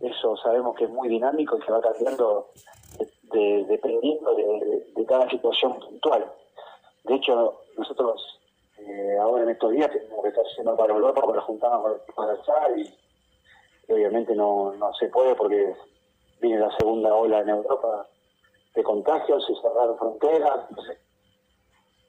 [0.00, 2.50] eso sabemos que es muy dinámico y se va cambiando
[3.32, 6.24] dependiendo de, de cada situación puntual.
[7.04, 8.36] De hecho, nosotros
[8.78, 12.80] eh, ahora en estos días tenemos que estar haciendo para Europa para juntarnos con el
[12.80, 12.94] y,
[13.88, 15.74] y obviamente no, no se puede porque
[16.40, 18.06] viene la segunda ola en Europa
[18.74, 20.66] de contagios, se cerraron fronteras.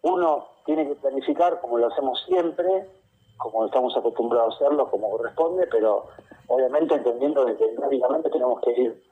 [0.01, 2.89] Uno tiene que planificar como lo hacemos siempre,
[3.37, 6.07] como estamos acostumbrados a hacerlo, como corresponde, pero
[6.47, 9.03] obviamente entendiendo que dinámicamente tenemos que ir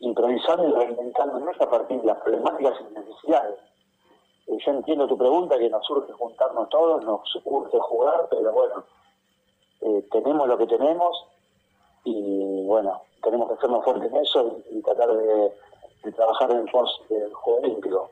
[0.00, 3.58] improvisando y reinventándonos a partir de las problemáticas y necesidades
[4.46, 8.84] yo entiendo tu pregunta, que nos urge juntarnos todos, nos urge jugar, pero bueno,
[9.80, 11.26] eh, tenemos lo que tenemos
[12.06, 16.64] y bueno, tenemos que ser más fuertes en eso y, tratar de, trabajar en el
[16.64, 18.10] del juego olímpico.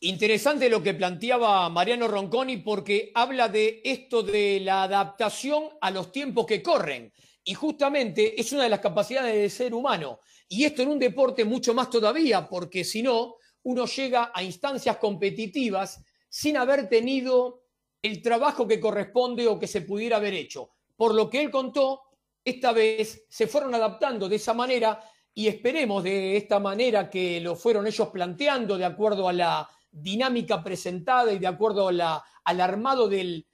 [0.00, 6.12] Interesante lo que planteaba Mariano Ronconi porque habla de esto de la adaptación a los
[6.12, 7.10] tiempos que corren.
[7.42, 10.20] Y justamente es una de las capacidades del ser humano.
[10.48, 14.98] Y esto en un deporte mucho más todavía, porque si no, uno llega a instancias
[14.98, 17.62] competitivas sin haber tenido
[18.02, 20.75] el trabajo que corresponde o que se pudiera haber hecho.
[20.96, 22.02] Por lo que él contó,
[22.44, 25.00] esta vez se fueron adaptando de esa manera
[25.34, 30.62] y esperemos de esta manera que lo fueron ellos planteando de acuerdo a la dinámica
[30.62, 33.44] presentada y de acuerdo al armado de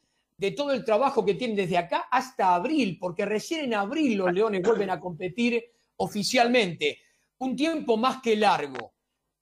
[0.56, 4.62] todo el trabajo que tienen desde acá hasta abril, porque recién en abril los Leones
[4.62, 5.64] vuelven a competir
[5.96, 6.98] oficialmente.
[7.38, 8.94] Un tiempo más que largo.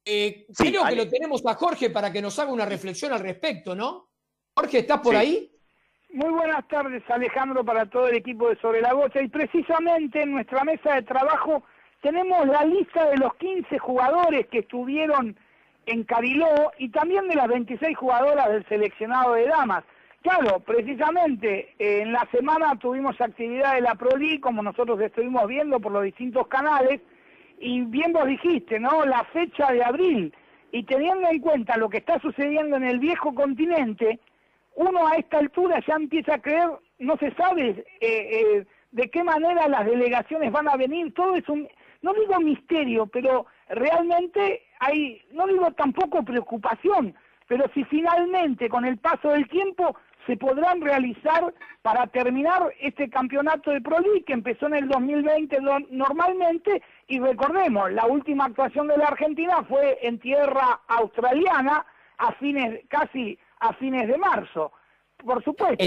[0.05, 3.75] Eh, creo que lo tenemos a Jorge para que nos haga una reflexión al respecto,
[3.75, 4.09] ¿no?
[4.55, 5.50] Jorge, ¿estás por ahí?
[6.13, 9.23] Muy buenas tardes, Alejandro, para todo el equipo de Sobre la Bocha.
[9.23, 11.63] Y precisamente en nuestra mesa de trabajo
[12.03, 15.37] tenemos la lista de los 15 jugadores que estuvieron
[15.87, 19.85] en Cariló y también de las 26 jugadoras del seleccionado de damas.
[20.23, 25.79] Claro, precisamente eh, en la semana tuvimos actividad de la Pro como nosotros estuvimos viendo
[25.79, 27.01] por los distintos canales,
[27.61, 29.05] y bien vos dijiste, ¿no?
[29.05, 30.35] La fecha de abril,
[30.73, 34.19] y teniendo en cuenta lo que está sucediendo en el viejo continente,
[34.81, 39.23] uno a esta altura ya empieza a creer, no se sabe eh, eh, de qué
[39.23, 41.69] manera las delegaciones van a venir, todo es un,
[42.01, 47.15] no digo misterio, pero realmente hay, no digo tampoco preocupación,
[47.47, 51.53] pero si finalmente con el paso del tiempo se podrán realizar
[51.83, 55.59] para terminar este campeonato de Pro League que empezó en el 2020
[55.91, 61.85] normalmente y recordemos, la última actuación de la Argentina fue en tierra australiana
[62.17, 64.73] a fines casi a fines de marzo.
[65.17, 65.85] Por supuesto.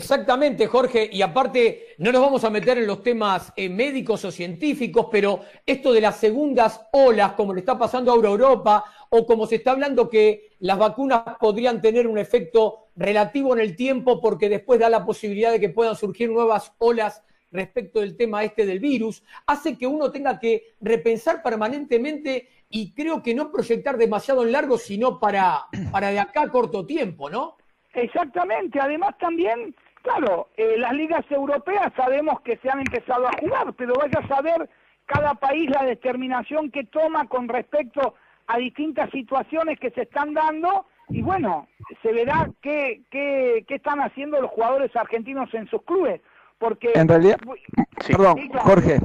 [0.00, 1.08] Exactamente, Jorge.
[1.10, 5.40] Y aparte, no nos vamos a meter en los temas eh, médicos o científicos, pero
[5.66, 9.72] esto de las segundas olas, como le está pasando a Europa, o como se está
[9.72, 14.88] hablando que las vacunas podrían tener un efecto relativo en el tiempo porque después da
[14.88, 19.78] la posibilidad de que puedan surgir nuevas olas respecto del tema este del virus, hace
[19.78, 25.18] que uno tenga que repensar permanentemente y creo que no proyectar demasiado en largo, sino
[25.18, 27.56] para, para de acá a corto tiempo, ¿no?
[27.94, 33.72] Exactamente, además también, claro, eh, las ligas europeas sabemos que se han empezado a jugar,
[33.74, 34.68] pero vaya a saber
[35.06, 38.14] cada país la determinación que toma con respecto
[38.46, 41.66] a distintas situaciones que se están dando y bueno,
[42.02, 46.20] se verá qué, qué, qué están haciendo los jugadores argentinos en sus clubes.
[46.58, 47.38] Porque, en realidad,
[48.06, 48.98] perdón, Jorge,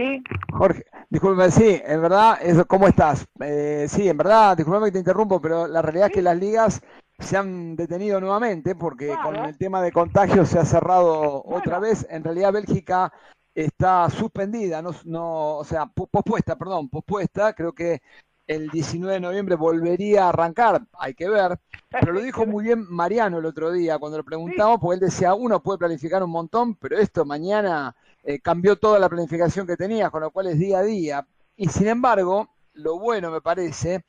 [0.00, 0.22] Sí.
[0.52, 3.26] Jorge, discúlpeme, sí, en verdad, ¿cómo estás?
[3.40, 6.80] Eh, sí, en verdad, discúlpeme que te interrumpo, pero la realidad es que las ligas
[7.18, 12.06] se han detenido nuevamente porque con el tema de contagios se ha cerrado otra vez.
[12.08, 13.12] En realidad Bélgica
[13.54, 17.52] está suspendida, no, no, o sea, pospuesta, perdón, pospuesta.
[17.52, 18.00] Creo que
[18.46, 21.60] el 19 de noviembre volvería a arrancar, hay que ver.
[21.90, 25.34] Pero lo dijo muy bien Mariano el otro día cuando le preguntamos, porque él decía,
[25.34, 30.10] uno puede planificar un montón, pero esto mañana eh, cambió toda la planificación que tenía,
[30.10, 31.26] con lo cual es día a día.
[31.56, 34.04] Y sin embargo, lo bueno me parece,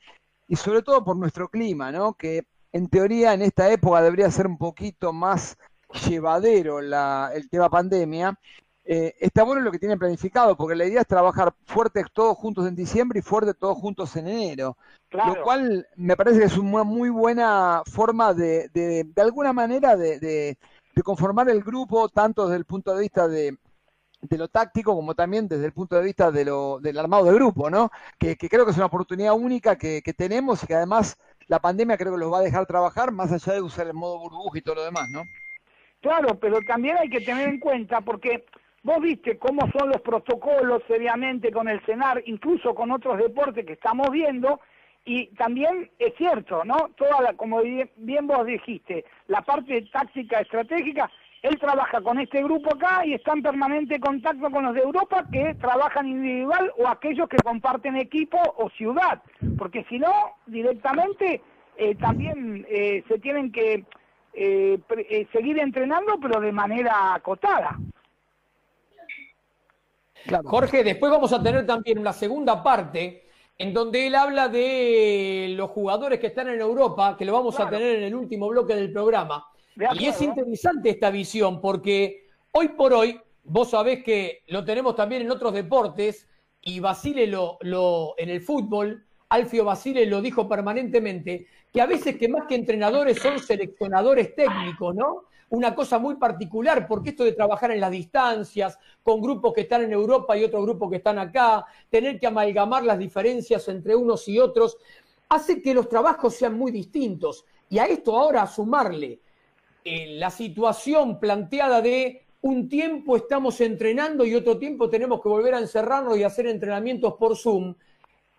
[0.48, 2.14] y sobre todo por nuestro clima, ¿no?
[2.14, 5.56] Que en teoría en esta época debería ser un poquito más
[6.08, 8.38] llevadero la, el tema pandemia.
[8.84, 12.66] Eh, está bueno lo que tienen planificado, porque la idea es trabajar fuertes todos juntos
[12.66, 14.76] en diciembre y fuerte todos juntos en enero.
[15.10, 19.94] Lo cual me parece que es una muy buena forma de, de, de alguna manera,
[19.94, 20.56] de, de,
[21.04, 23.56] conformar el grupo, tanto desde el punto de vista de,
[24.22, 27.34] de lo táctico como también desde el punto de vista de lo, del armado de
[27.34, 27.90] grupo, ¿no?
[28.18, 31.18] Que, creo que es una oportunidad única que, tenemos y que además
[31.48, 34.20] la pandemia creo que los va a dejar trabajar más allá de usar el modo
[34.20, 35.24] burbuja y todo lo demás, ¿no?
[36.00, 38.44] Claro, pero también hay que tener en cuenta porque
[38.84, 43.74] vos viste cómo son los protocolos seriamente con el CENAR, incluso con otros deportes que
[43.74, 44.60] estamos viendo,
[45.04, 46.90] y también es cierto, ¿no?
[46.96, 51.10] Toda la, como bien vos dijiste, la parte táctica estratégica
[51.42, 55.26] él trabaja con este grupo acá y está en permanente contacto con los de Europa
[55.30, 59.20] que trabajan individual o aquellos que comparten equipo o ciudad,
[59.58, 60.12] porque si no,
[60.46, 61.42] directamente
[61.76, 63.84] eh, también eh, se tienen que
[64.34, 64.78] eh,
[65.32, 67.76] seguir entrenando, pero de manera acotada.
[70.44, 73.24] Jorge, después vamos a tener también una segunda parte
[73.58, 77.68] en donde él habla de los jugadores que están en Europa, que lo vamos a
[77.68, 79.44] tener en el último bloque del programa.
[79.76, 85.22] Y es interesante esta visión porque hoy por hoy, vos sabés que lo tenemos también
[85.22, 86.28] en otros deportes
[86.60, 92.18] y Basile lo, lo en el fútbol, Alfio Basile lo dijo permanentemente, que a veces
[92.18, 95.24] que más que entrenadores son seleccionadores técnicos, ¿no?
[95.48, 99.82] Una cosa muy particular, porque esto de trabajar en las distancias, con grupos que están
[99.82, 104.28] en Europa y otros grupos que están acá, tener que amalgamar las diferencias entre unos
[104.28, 104.76] y otros,
[105.30, 107.46] hace que los trabajos sean muy distintos.
[107.70, 109.21] Y a esto ahora sumarle
[109.84, 115.60] la situación planteada de un tiempo estamos entrenando y otro tiempo tenemos que volver a
[115.60, 117.74] encerrarnos y hacer entrenamientos por Zoom,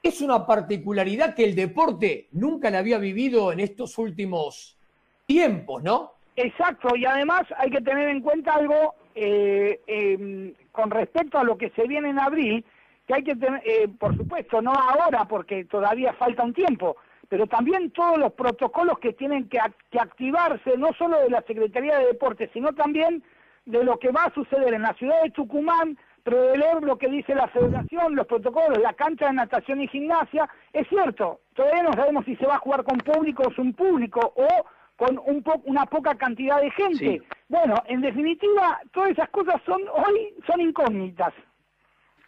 [0.03, 4.77] es una particularidad que el deporte nunca la había vivido en estos últimos
[5.25, 6.11] tiempos, ¿no?
[6.35, 11.57] Exacto, y además hay que tener en cuenta algo eh, em, con respecto a lo
[11.57, 12.65] que se viene en abril,
[13.07, 16.97] que hay que tener, eh, por supuesto, no ahora porque todavía falta un tiempo,
[17.29, 22.07] pero también todos los protocolos que tienen que, activarse, no solo de la Secretaría de
[22.07, 23.23] Deportes, sino también
[23.65, 27.35] de lo que va a suceder en la ciudad de Tucumán, leer lo que dice
[27.35, 30.49] la federación, los protocolos, la cancha de natación y gimnasia.
[30.71, 34.33] Es cierto, todavía no sabemos si se va a jugar con público o sin público
[34.35, 34.65] o
[34.95, 37.21] con un una poca cantidad de gente.
[37.49, 41.33] Bueno, en definitiva, todas esas cosas son hoy son incógnitas.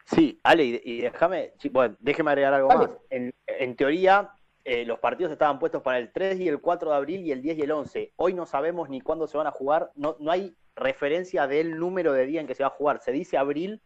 [0.05, 2.89] Sí, Ale, y, déjame, bueno, déjeme agregar algo más.
[3.09, 4.29] En, en teoría,
[4.65, 7.43] eh, los partidos estaban puestos para el 3 y el 4 de abril y el
[7.43, 8.13] 10 y el 11.
[8.15, 12.13] Hoy no sabemos ni cuándo se van a jugar, no, no hay referencia del número
[12.13, 12.99] de día en que se va a jugar.
[12.99, 13.79] Se dice abril,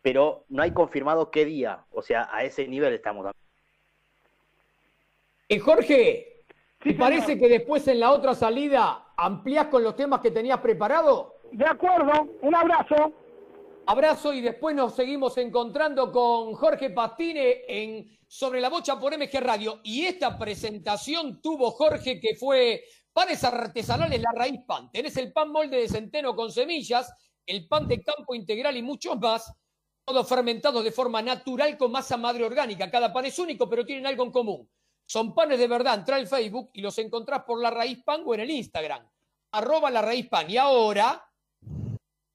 [0.00, 1.84] pero no hay confirmado qué día.
[1.90, 3.32] O sea, a ese nivel estamos.
[5.48, 6.44] Y Jorge,
[6.78, 11.34] ¿te parece que después en la otra salida amplías con los temas que tenías preparado?
[11.50, 13.12] De acuerdo, un abrazo.
[13.84, 19.40] Abrazo y después nos seguimos encontrando con Jorge Pastine en Sobre la Bocha por MG
[19.40, 19.80] Radio.
[19.82, 24.88] Y esta presentación tuvo Jorge que fue panes artesanales La Raíz Pan.
[24.92, 27.12] Tenés el pan molde de centeno con semillas,
[27.44, 29.52] el pan de campo integral y muchos más,
[30.04, 32.88] todos fermentados de forma natural con masa madre orgánica.
[32.88, 34.70] Cada pan es único, pero tienen algo en común.
[35.04, 35.98] Son panes de verdad.
[35.98, 39.04] Entra al Facebook y los encontrás por La Raíz Pan o en el Instagram.
[39.50, 40.48] Arroba La Raíz Pan.
[40.48, 41.20] Y ahora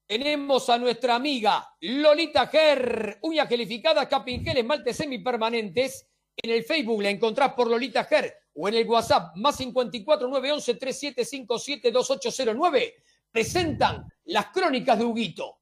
[0.08, 6.08] tenemos a nuestra amiga Lolita Ger, uñas gelificadas, capingeles, esmaltes semipermanentes.
[6.38, 10.74] En el Facebook la encontrás por Lolita Ger o en el WhatsApp más 54 911
[10.76, 12.96] 3757 2809.
[13.32, 15.58] Presentan las crónicas de Huguito.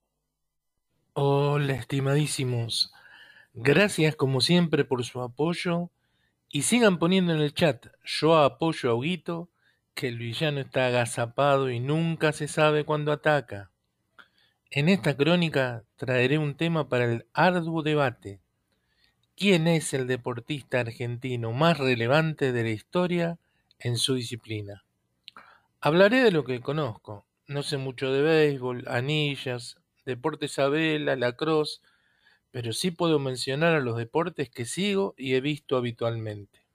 [1.14, 2.94] Hola, estimadísimos.
[3.54, 5.90] Gracias como siempre por su apoyo
[6.50, 9.50] y sigan poniendo en el chat, yo apoyo a Huguito,
[9.94, 13.72] que el villano está agazapado y nunca se sabe cuándo ataca.
[14.72, 18.42] En esta crónica traeré un tema para el arduo debate.
[19.38, 23.40] ¿Quién es el deportista argentino más relevante de la historia
[23.80, 24.84] en su disciplina?
[25.80, 27.26] Hablaré de lo que conozco.
[27.48, 31.82] No sé mucho de béisbol, anillas, deportes a vela, lacrosse,
[32.52, 36.66] pero sí puedo mencionar a los deportes que sigo y he visto habitualmente.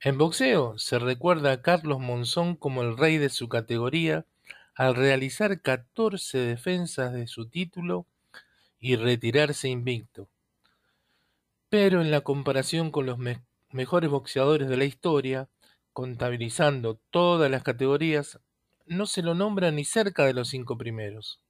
[0.00, 4.24] En boxeo se recuerda a Carlos Monzón como el rey de su categoría
[4.74, 8.06] al realizar 14 defensas de su título
[8.78, 10.28] y retirarse invicto.
[11.68, 13.18] Pero en la comparación con los
[13.70, 15.48] mejores boxeadores de la historia,
[15.92, 18.40] contabilizando todas las categorías,
[18.86, 21.40] no se lo nombra ni cerca de los cinco primeros.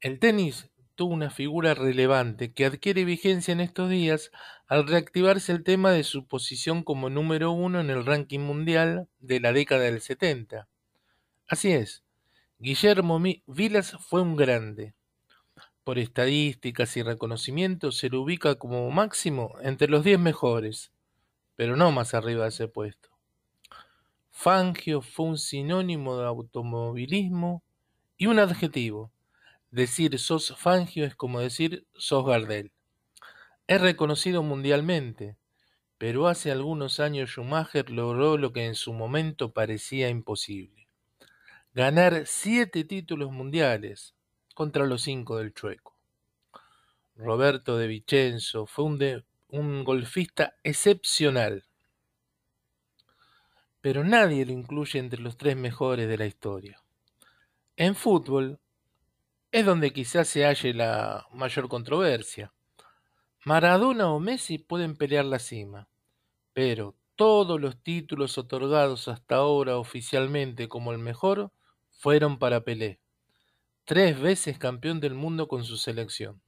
[0.00, 4.30] El tenis tuvo una figura relevante que adquiere vigencia en estos días
[4.66, 9.40] al reactivarse el tema de su posición como número uno en el ranking mundial de
[9.40, 10.68] la década del 70.
[11.50, 12.04] Así es,
[12.60, 14.94] Guillermo Vilas fue un grande.
[15.82, 20.92] Por estadísticas y reconocimientos se lo ubica como máximo entre los 10 mejores,
[21.56, 23.08] pero no más arriba de ese puesto.
[24.30, 27.64] Fangio fue un sinónimo de automovilismo
[28.16, 29.10] y un adjetivo
[29.72, 32.70] Decir sos Fangio es como decir sos Gardel.
[33.66, 35.36] Es reconocido mundialmente,
[35.98, 40.79] pero hace algunos años Schumacher logró lo que en su momento parecía imposible.
[41.72, 44.16] Ganar siete títulos mundiales
[44.56, 45.96] contra los cinco del Chueco.
[47.14, 51.62] Roberto de Vicenzo fue un, un golfista excepcional,
[53.80, 56.82] pero nadie lo incluye entre los tres mejores de la historia.
[57.76, 58.58] En fútbol,
[59.52, 62.52] es donde quizás se halle la mayor controversia.
[63.44, 65.88] Maradona o Messi pueden pelear la cima,
[66.52, 71.52] pero todos los títulos otorgados hasta ahora oficialmente como el mejor
[72.00, 72.98] fueron para Pelé,
[73.84, 76.42] tres veces campeón del mundo con su selección.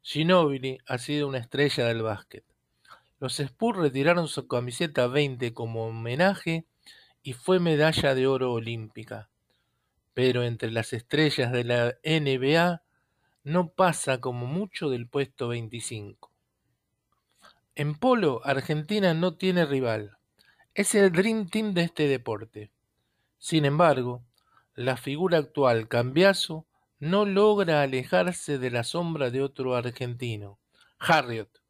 [0.00, 2.44] Ginóbili ha sido una estrella del básquet.
[3.20, 6.66] Los Spurs retiraron su camiseta 20 como homenaje
[7.22, 9.28] y fue medalla de oro olímpica
[10.14, 12.82] pero entre las estrellas de la NBA
[13.42, 16.30] no pasa como mucho del puesto 25.
[17.74, 20.16] En polo, Argentina no tiene rival.
[20.72, 22.70] Es el Dream Team de este deporte.
[23.38, 24.22] Sin embargo,
[24.74, 26.66] la figura actual, Cambiaso,
[26.98, 30.58] no logra alejarse de la sombra de otro argentino,
[30.98, 31.62] Harriot.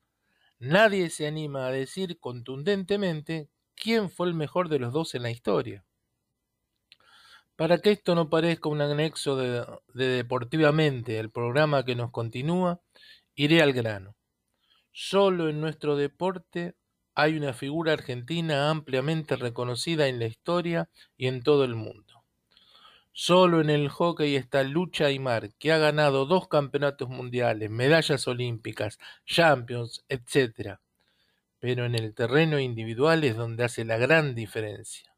[0.58, 5.30] Nadie se anima a decir contundentemente quién fue el mejor de los dos en la
[5.30, 5.84] historia.
[7.56, 12.80] Para que esto no parezca un anexo de, Deportivamente, el programa que nos continúa,
[13.34, 14.16] iré al grano.
[14.92, 16.74] Solo en nuestro deporte
[17.14, 22.23] hay una figura argentina ampliamente reconocida en la historia y en todo el mundo.
[23.16, 28.98] Solo en el hockey está Lucha Aymar, que ha ganado dos campeonatos mundiales, medallas olímpicas,
[29.24, 30.80] champions, etc.
[31.60, 35.14] Pero en el terreno individual es donde hace la gran diferencia.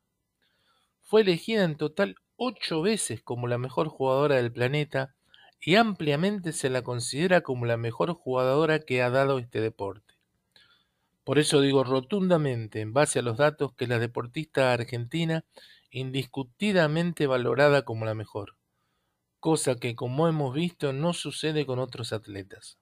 [1.00, 5.14] Fue elegida en total ocho veces como la mejor jugadora del planeta
[5.58, 10.16] y ampliamente se la considera como la mejor jugadora que ha dado este deporte.
[11.24, 15.46] Por eso digo rotundamente, en base a los datos, que la deportista argentina
[15.96, 18.56] indiscutidamente valorada como la mejor,
[19.40, 22.78] cosa que como hemos visto no sucede con otros atletas.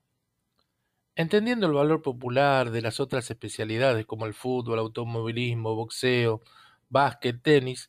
[1.15, 6.43] Entendiendo el valor popular de las otras especialidades como el fútbol, automovilismo, boxeo,
[6.89, 7.89] básquet, tenis,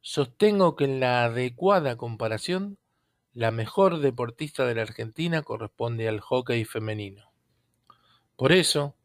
[0.00, 2.76] Sostengo que en la adecuada comparación,
[3.32, 7.32] la mejor deportista de la Argentina corresponde al hockey femenino.
[8.36, 8.96] Por eso,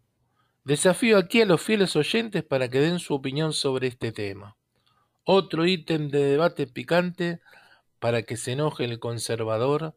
[0.64, 4.57] desafío aquí a los fieles oyentes para que den su opinión sobre este tema.
[5.30, 7.42] Otro ítem de debate picante
[8.00, 9.94] para que se enoje el conservador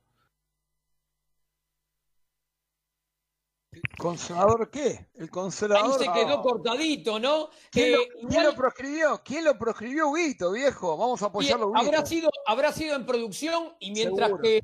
[3.97, 5.07] ¿Conservador qué?
[5.14, 6.01] El conservador.
[6.01, 7.51] Ahí se quedó cortadito, ¿no?
[7.70, 9.22] ¿Quién, lo, proscribió?
[9.24, 10.97] ¿Quién lo proscribió, Huguito, viejo?
[10.97, 14.61] Vamos a apoyarlo, Habrá sido, habrá sido en producción y mientras que.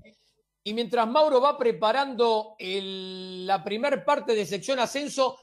[0.65, 5.39] Y mientras Mauro va preparando la primera parte de sección ascenso,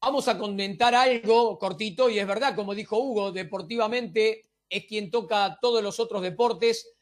[0.00, 5.58] vamos a comentar algo cortito, y es verdad, como dijo Hugo, deportivamente es quien toca
[5.60, 6.94] todos los otros deportes.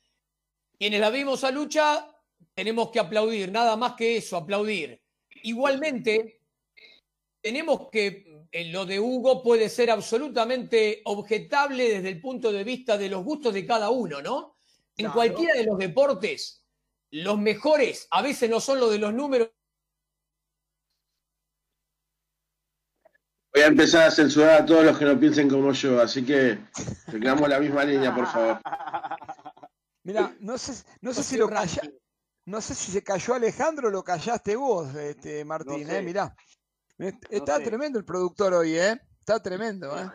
[0.78, 2.08] Quienes la vimos a lucha,
[2.54, 5.00] tenemos que aplaudir, nada más que eso, aplaudir.
[5.42, 6.40] Igualmente,
[7.40, 12.98] tenemos que eh, lo de Hugo puede ser absolutamente objetable desde el punto de vista
[12.98, 14.56] de los gustos de cada uno, ¿no?
[14.96, 16.62] En cualquiera de los deportes,
[17.10, 19.50] los mejores a veces no son los de los números
[23.60, 26.58] a empezar a censurar a todos los que no piensen como yo, así que
[27.10, 28.60] tengamos la misma línea, por favor.
[30.04, 31.48] Mira, no sé, no sé si lo
[32.44, 36.34] no sé si se cayó Alejandro o lo callaste vos, este, Martín, eh, mirá.
[37.30, 39.00] Está tremendo el productor hoy, ¿eh?
[39.20, 40.10] Está tremendo, ¿eh?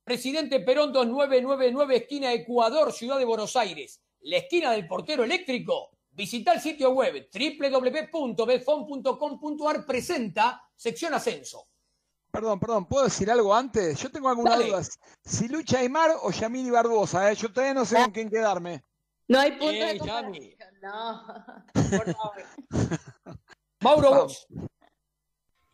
[0.04, 4.00] Presidente Perón 2999, esquina Ecuador, Ciudad de Buenos Aires.
[4.22, 5.90] La esquina del portero eléctrico.
[6.10, 11.68] Visita el sitio web www.betfon.com.ar presenta sección ascenso.
[12.30, 14.00] Perdón, perdón, ¿puedo decir algo antes?
[14.00, 14.98] Yo tengo algunas dudas.
[15.24, 17.36] Si lucha Aymar o Yamil Barbosa, ¿eh?
[17.36, 18.82] yo todavía no sé con quién quedarme.
[19.28, 20.56] No hay punto de comparación.
[20.82, 21.22] No,
[21.74, 22.44] por favor.
[23.80, 24.48] Mauro, vos.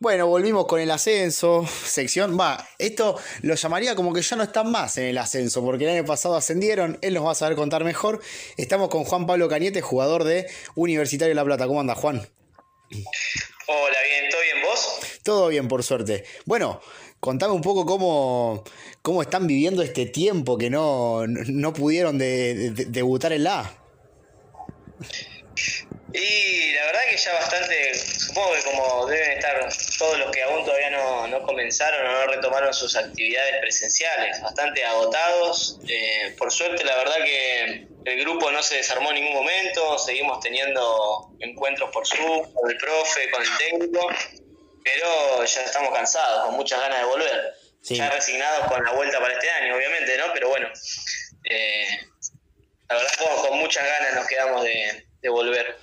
[0.01, 2.39] Bueno, volvimos con el ascenso, sección.
[2.39, 5.91] Va, esto lo llamaría como que ya no están más en el ascenso, porque el
[5.91, 8.21] año pasado ascendieron, él nos va a saber contar mejor.
[8.57, 10.47] Estamos con Juan Pablo Cañete, jugador de
[10.77, 11.67] Universitario de La Plata.
[11.67, 12.19] ¿Cómo anda, Juan?
[12.19, 15.01] Hola, bien, ¿todo bien vos?
[15.25, 16.25] Todo bien, por suerte.
[16.47, 16.81] Bueno,
[17.19, 18.63] contame un poco cómo,
[19.03, 23.73] cómo están viviendo este tiempo que no, no pudieron debutar en la A.
[26.13, 30.65] Y la verdad que ya bastante, supongo que como deben estar todos los que aún
[30.65, 35.79] todavía no, comenzaron o no retomaron sus actividades presenciales, bastante agotados.
[35.87, 40.41] Eh, por suerte, la verdad que el grupo no se desarmó en ningún momento, seguimos
[40.41, 44.09] teniendo encuentros por Zoom, con el profe, con el técnico,
[44.83, 47.55] pero ya estamos cansados, con muchas ganas de volver.
[47.83, 50.33] Ya resignados con la vuelta para este año, obviamente, ¿no?
[50.33, 50.69] Pero bueno,
[51.51, 51.87] eh,
[52.89, 53.11] la verdad
[53.47, 55.77] con muchas ganas nos quedamos de, de volver.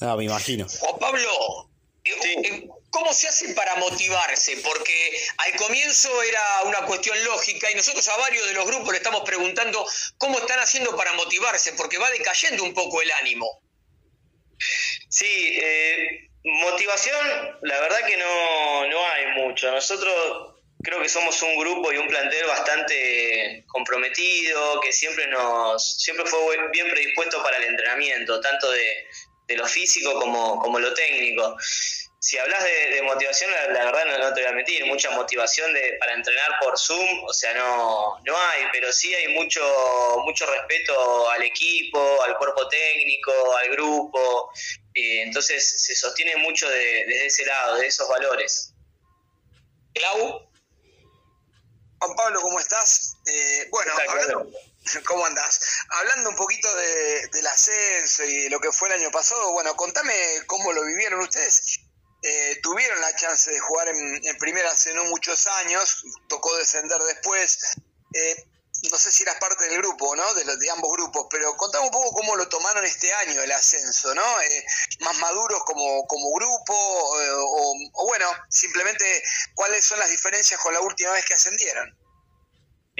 [0.00, 0.66] No, me imagino.
[0.68, 1.70] Juan Pablo,
[2.04, 2.10] eh,
[2.44, 4.56] eh, ¿cómo se hace para motivarse?
[4.58, 8.98] Porque al comienzo era una cuestión lógica y nosotros a varios de los grupos le
[8.98, 9.86] estamos preguntando
[10.18, 13.62] cómo están haciendo para motivarse, porque va decayendo un poco el ánimo.
[15.08, 19.70] Sí, eh, motivación, la verdad que no, no hay mucho.
[19.70, 26.26] Nosotros creo que somos un grupo y un plantel bastante comprometido, que siempre nos siempre
[26.26, 26.40] fue
[26.72, 29.06] bien predispuesto para el entrenamiento, tanto de,
[29.46, 31.56] de lo físico como, como lo técnico.
[32.18, 36.14] Si hablas de, motivación, la, verdad no, te voy a mentir, mucha motivación de, para
[36.14, 39.60] entrenar por Zoom, o sea, no, no hay, pero sí hay mucho,
[40.24, 44.52] mucho respeto al equipo, al cuerpo técnico, al grupo,
[44.94, 48.72] entonces se sostiene mucho de, desde ese lado, de esos valores.
[49.94, 50.48] Clau.
[51.98, 53.16] Juan Pablo, ¿cómo estás?
[53.26, 53.92] Eh, bueno,
[55.06, 55.60] ¿Cómo andás?
[55.88, 60.14] Hablando un poquito del ascenso y lo que fue el año pasado, bueno, contame
[60.46, 61.80] cómo lo vivieron ustedes.
[62.22, 67.58] Eh, tuvieron la chance de jugar en, primera hace no muchos años, tocó descender después.
[68.14, 68.46] Eh,
[68.90, 70.34] no sé si eras parte del grupo, ¿no?
[70.34, 73.52] De, los, de ambos grupos, pero contame un poco cómo lo tomaron este año el
[73.52, 74.40] ascenso, ¿no?
[74.40, 74.66] Eh,
[75.00, 79.22] más maduros como, como grupo, o bueno, simplemente
[79.54, 82.01] cuáles son las diferencias con la última vez que ascendieron.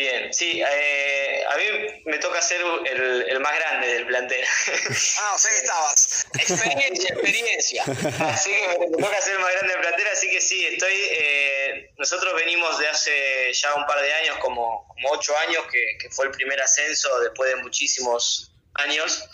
[0.03, 1.65] Bien, sí, eh, a mí
[2.07, 4.45] me toca ser el, el, más grande del plantel.
[5.21, 6.27] Ah, o sea que estabas.
[6.35, 7.85] Experiencia, experiencia.
[8.33, 10.93] Así que me toca ser el más grande del plantel, así que sí, estoy.
[10.93, 15.99] Eh, nosotros venimos de hace ya un par de años, como, como ocho años, que,
[16.01, 19.25] que fue el primer ascenso después de muchísimos años,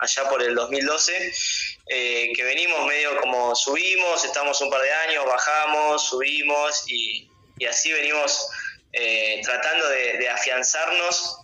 [0.00, 1.32] allá por el 2012,
[1.86, 7.66] eh, que venimos medio como subimos, estamos un par de años, bajamos, subimos y, y
[7.66, 8.48] así venimos
[8.98, 11.40] eh, tratando de, afianzarnos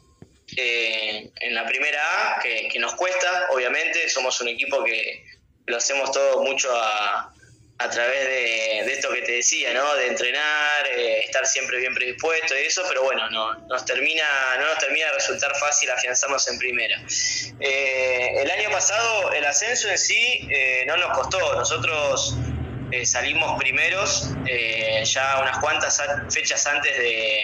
[0.57, 2.01] eh, en la primera
[2.37, 5.23] A, que, nos cuesta, obviamente, somos un equipo que
[5.67, 7.31] lo hacemos todo mucho a,
[7.77, 9.95] a través de, esto que te decía, ¿no?
[9.97, 14.25] De entrenar, eh, estar siempre bien predispuesto y eso, pero bueno, no nos termina,
[14.59, 17.03] no nos termina de resultar fácil afianzarnos en primera.
[17.61, 20.49] el año pasado el ascenso en sí
[20.87, 22.35] no nos costó, nosotros
[22.93, 27.39] eh, salimos primeros eh, ya unas cuantas fechas antes de,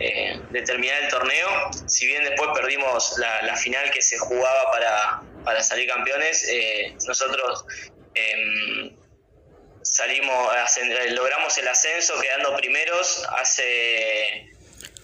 [0.00, 1.48] eh, de, terminar el torneo.
[1.86, 6.50] Si bien después perdimos la, final que se jugaba para, para salir campeones,
[7.06, 7.66] nosotros
[8.14, 8.96] em,
[9.82, 10.50] salimos,
[11.10, 14.55] logramos el ascenso quedando primeros hace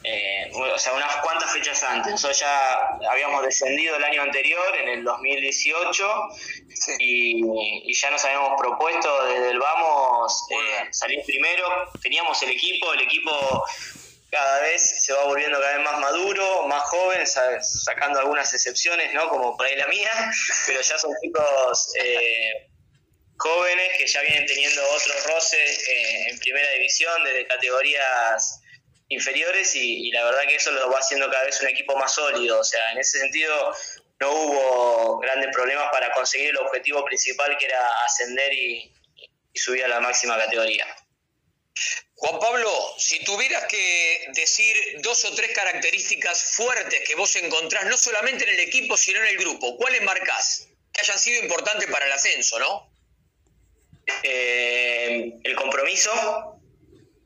[0.04, 2.12] eh, o sea, unas cuantas fechas antes.
[2.12, 6.28] Nosotros ya habíamos descendido el año anterior, en el 2018,
[6.98, 11.68] y, ya nos habíamos propuesto desde el vamos eh, salir primero.
[12.02, 13.64] Teníamos el equipo, el equipo
[14.30, 19.28] cada vez se va volviendo cada vez más maduro, más joven, sacando algunas excepciones, ¿no?
[19.28, 20.10] Como por ahí la mía,
[20.66, 22.70] pero ya son chicos eh,
[23.36, 28.61] jóvenes que ya vienen teniendo otros roces en primera división desde categorías
[29.12, 32.60] inferiores y, la verdad que eso lo va haciendo cada vez un equipo más sólido.
[32.60, 33.74] O sea, en ese sentido
[34.20, 38.92] no hubo grandes problemas para conseguir el objetivo principal que era ascender y,
[39.54, 40.86] subir a la máxima categoría.
[42.14, 47.96] Juan Pablo, si tuvieras que decir dos o tres características fuertes que vos encontrás, no
[47.98, 50.68] solamente en el equipo, sino en el grupo, ¿cuáles marcás?
[50.92, 52.90] Que hayan sido importantes para el ascenso, ¿no?
[54.22, 56.51] Eh, el compromiso,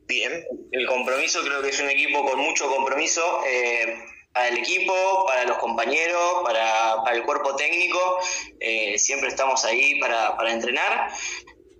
[0.07, 3.97] Bien, el compromiso creo que es un equipo con mucho compromiso eh,
[4.33, 8.19] para el equipo, para los compañeros, para, el cuerpo técnico.
[8.59, 11.11] Eh, siempre estamos ahí para, entrenar.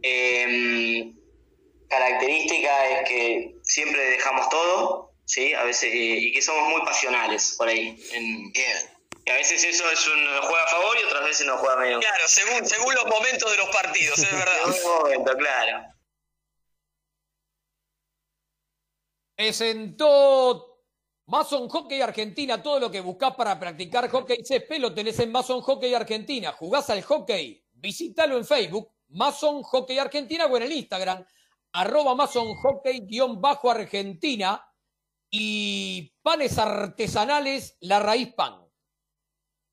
[0.01, 1.15] Em,
[1.89, 5.53] característica es que siempre dejamos todo, ¿sí?
[5.53, 7.97] A veces, y que somos muy pasionales por ahí.
[8.11, 8.97] Bien.
[9.25, 11.99] Y a veces eso es un juega a favor y otras veces nos juega medio.
[11.99, 14.53] Claro, según, según los momentos de los partidos, es verdad.
[14.73, 15.96] según momento, claro.
[19.37, 20.81] Presentó
[21.27, 22.59] Mason Hockey Argentina.
[22.59, 26.53] Todo lo que buscás para practicar hockey CP lo tenés en Mason Hockey Argentina.
[26.53, 31.23] Jugás al hockey, visítalo en Facebook, Mason Hockey Argentina o en el Instagram,
[31.73, 34.67] arroba Mason Hockey-Argentina
[35.29, 38.67] y panes artesanales La Raíz Pan.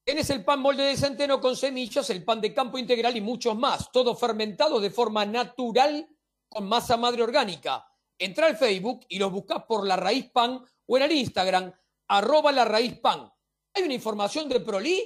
[0.04, 3.56] Tienes el pan molde de centeno con semillas, el pan de campo integral y muchos
[3.56, 6.06] más, todo fermentado de forma natural
[6.50, 7.86] con masa madre orgánica
[8.18, 11.72] entra al Facebook y los buscas por La Raíz Pan o en el Instagram,
[12.08, 13.30] arroba La Raíz Pan.
[13.74, 15.02] ¿Hay una información de Proli?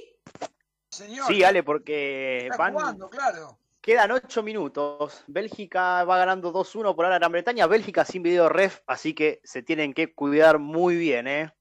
[0.91, 1.27] Señor.
[1.27, 3.59] Sí, Ale, porque claro.
[3.81, 5.23] quedan ocho minutos.
[5.27, 7.67] Bélgica va ganando 2-1 por la Gran Bretaña.
[7.67, 11.53] Bélgica sin video ref, así que se tienen que cuidar muy bien, ¿eh?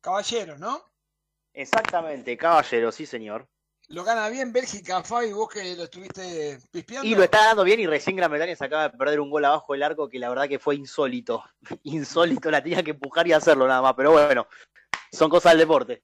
[0.00, 0.82] Caballeros, ¿no?
[1.54, 3.48] Exactamente, caballeros, sí, señor.
[3.88, 7.06] Lo gana bien Bélgica, Fabi, vos que lo estuviste pispeando.
[7.06, 9.44] Y lo está ganando bien y recién Gran Bretaña se acaba de perder un gol
[9.44, 11.44] abajo del arco que la verdad que fue insólito.
[11.82, 14.46] Insólito, la tenía que empujar y hacerlo nada más, pero bueno,
[15.12, 16.02] son cosas del deporte.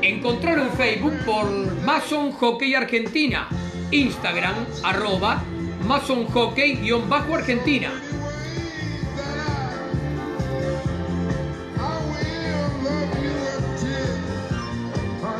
[0.00, 1.50] Encontralo en Facebook por
[1.82, 3.48] Mason Hockey Argentina.
[3.90, 5.42] Instagram, arroba
[5.86, 7.90] Mason Hockey-Argentina.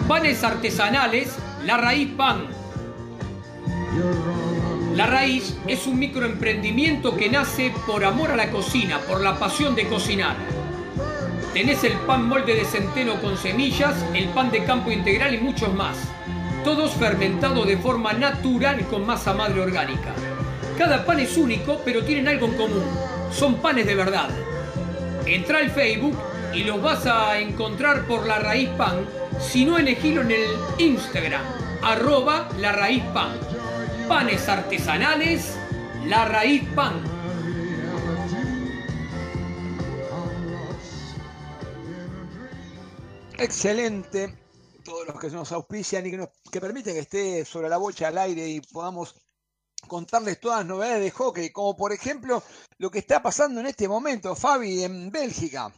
[0.06, 2.46] Panes artesanales, la raíz pan
[4.96, 9.74] la Raíz es un microemprendimiento que nace por amor a la cocina, por la pasión
[9.74, 10.36] de cocinar.
[11.52, 15.74] Tenés el pan molde de centeno con semillas, el pan de campo integral y muchos
[15.74, 15.98] más.
[16.64, 20.14] Todos fermentados de forma natural con masa madre orgánica.
[20.78, 22.84] Cada pan es único, pero tienen algo en común.
[23.30, 24.30] Son panes de verdad.
[25.26, 26.16] Entra al Facebook
[26.54, 29.04] y los vas a encontrar por La Raíz Pan,
[29.40, 30.46] si no elegilo en el
[30.78, 31.42] Instagram,
[31.82, 33.32] arroba La Raíz Pan
[34.08, 35.56] panes artesanales
[36.06, 37.02] La Raíz Pan.
[43.38, 44.34] Excelente,
[44.84, 48.08] todos los que nos auspician y que, nos, que permiten que esté sobre la bocha
[48.08, 49.14] al aire y podamos
[49.88, 52.42] contarles todas las novedades de hockey, como por ejemplo
[52.78, 55.72] lo que está pasando en este momento, Fabi, en Bélgica.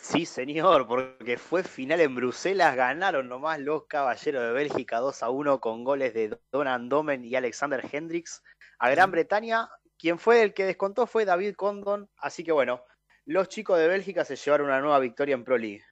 [0.00, 5.30] Sí, señor, porque fue final en Bruselas, ganaron nomás los caballeros de Bélgica 2 a
[5.30, 8.42] 1 con goles de Donan Domen y Alexander Hendricks
[8.78, 9.68] a Gran Bretaña.
[9.98, 12.82] Quien fue el que descontó fue David Condon, así que bueno,
[13.26, 15.84] los chicos de Bélgica se llevaron una nueva victoria en Pro League.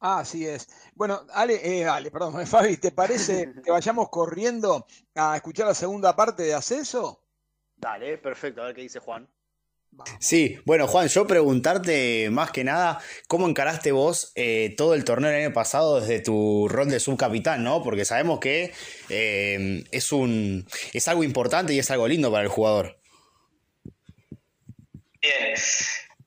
[0.00, 0.68] Ah, así es.
[0.94, 6.14] Bueno, Ale, eh, Ale, perdón, Fabi, ¿te parece que vayamos corriendo a escuchar la segunda
[6.14, 7.24] parte de Ascenso?
[7.76, 9.28] Dale, perfecto, a ver qué dice Juan.
[10.20, 15.30] Sí, bueno Juan, yo preguntarte más que nada, ¿cómo encaraste vos eh, todo el torneo
[15.30, 17.82] del año pasado desde tu rol de subcapitán, ¿no?
[17.82, 18.72] Porque sabemos que
[19.08, 23.00] eh, es, un, es algo importante y es algo lindo para el jugador.
[25.20, 25.56] Bien,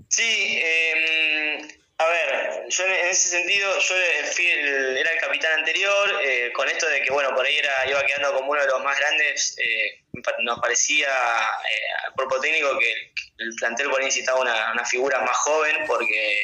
[0.09, 6.67] sí, eh, a ver, yo en ese sentido, yo era el capitán anterior, eh, con
[6.67, 9.55] esto de que, bueno, por ahí era, iba quedando como uno de los más grandes,
[9.59, 10.03] eh,
[10.39, 15.37] nos parecía eh, al cuerpo técnico que el, plantel por ahí necesitaba una, figura más
[15.37, 16.43] joven porque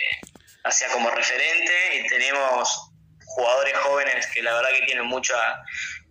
[0.63, 2.91] hacía como referente y tenemos
[3.25, 5.37] jugadores jóvenes que la verdad que tienen mucha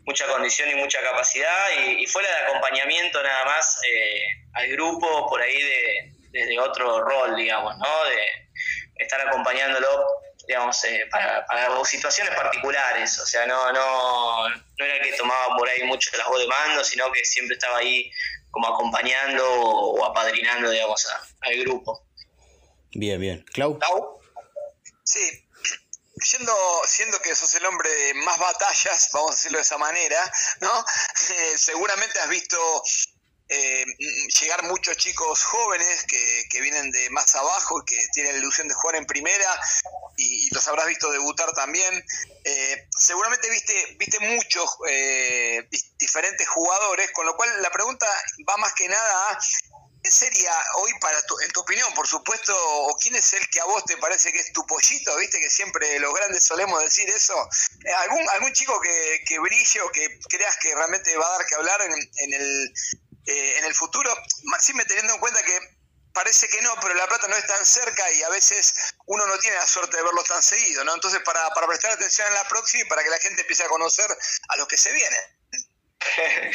[0.05, 3.81] mucha condición y mucha capacidad y, y fuera de acompañamiento nada más
[4.55, 8.05] al grupo por ahí de, desde otro rol, digamos, ¿no?
[8.05, 8.46] De,
[8.99, 10.07] estar acompañándolo,
[10.47, 11.45] digamos, eh, para,
[11.85, 13.19] situaciones particulares.
[13.19, 16.85] O sea, no, no, no era que tomaba por ahí mucho la voz de mando,
[16.85, 18.11] sino que siempre estaba ahí
[18.51, 21.07] como acompañando o, apadrinando, digamos,
[21.41, 22.07] al grupo.
[22.93, 23.45] Bien, bien.
[23.53, 23.79] ¿Clau?
[25.05, 25.43] Sí.
[26.19, 26.55] Siendo,
[26.87, 30.85] siendo que sos el hombre de más batallas, vamos a decirlo de esa manera, ¿no?
[31.29, 32.57] Eh, seguramente has visto
[33.49, 33.85] eh,
[34.41, 38.67] llegar muchos chicos jóvenes que, que, vienen de más abajo y que tienen la ilusión
[38.67, 39.61] de jugar en primera
[40.17, 42.05] y, los habrás visto debutar también.
[42.45, 45.69] Eh, seguramente viste, viste muchos eh,
[45.99, 48.07] diferentes jugadores, con lo cual la pregunta
[48.49, 49.39] va más que nada a
[50.07, 53.61] ¿qué sería hoy para tu, en tu opinión, por supuesto, o quién es el que
[53.61, 55.17] a vos te parece que es tu pollito?
[55.17, 57.35] Viste que siempre los grandes solemos decir eso.
[57.85, 61.47] Eh, ¿Algún, algún chico que, que brille o que creas que realmente va a dar
[61.47, 62.73] que hablar en, en el
[63.27, 64.15] eh, en el futuro,
[64.45, 65.59] Maxime teniendo en cuenta que
[66.13, 69.39] parece que no, pero La Plata no es tan cerca y a veces uno no
[69.39, 70.95] tiene la suerte de verlos tan seguido, ¿no?
[70.95, 73.69] Entonces, para, para prestar atención en la próxima y para que la gente empiece a
[73.69, 74.07] conocer
[74.49, 75.21] a los que se vienen.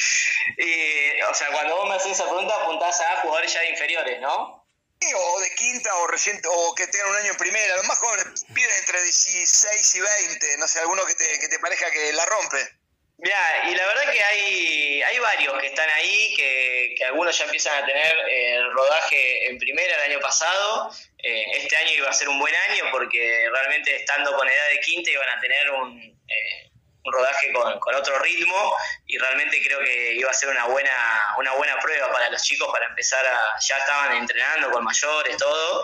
[0.57, 4.65] y, o sea, cuando vos me haces esa pregunta apuntás a jugadores ya inferiores, ¿no?
[4.99, 7.75] Sí, o de quinta o reciente, o que tengan un año en primera.
[7.75, 11.59] Los más jóvenes piden entre 16 y 20, no sé, alguno que te, que te
[11.59, 12.80] parezca que la rompe.
[13.21, 13.37] Mira,
[13.69, 17.83] y la verdad que hay, hay varios que están ahí, que, que algunos ya empiezan
[17.83, 20.89] a tener eh, rodaje en primera el año pasado.
[21.19, 24.79] Eh, este año iba a ser un buen año porque realmente estando con edad de
[24.79, 26.70] quinta iban a tener un, eh,
[27.03, 28.75] un rodaje con, con, otro ritmo
[29.07, 32.69] y realmente creo que iba a ser una buena, una buena prueba para los chicos
[32.71, 35.83] para empezar a, ya estaban entrenando con mayores, todo,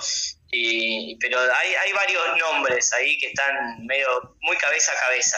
[0.49, 5.37] y, pero hay, hay varios nombres ahí que están medio muy cabeza a cabeza,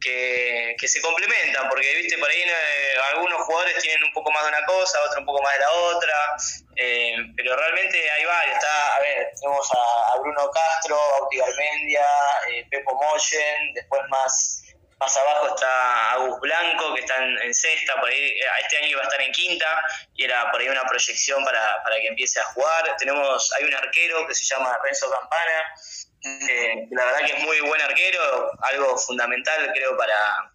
[0.00, 4.42] que, que se complementan, porque viste por ahí eh, algunos jugadores tienen un poco más
[4.44, 6.36] de una cosa, otros un poco más de la otra,
[6.76, 8.54] eh, pero realmente hay varios.
[8.54, 12.06] Está, a ver, tenemos a, Bruno Castro, Bauti Garmendia,
[12.50, 14.63] eh, Pepo Moyen, después más
[14.98, 19.04] más abajo está Agus Blanco, que está en, sexta, por ahí, este año iba a
[19.04, 19.66] estar en quinta,
[20.14, 22.96] y era por ahí una proyección para, para que empiece a jugar.
[22.98, 25.74] Tenemos, hay un arquero que se llama Renzo Campana,
[26.22, 30.53] que la verdad que es muy buen arquero, algo fundamental creo para,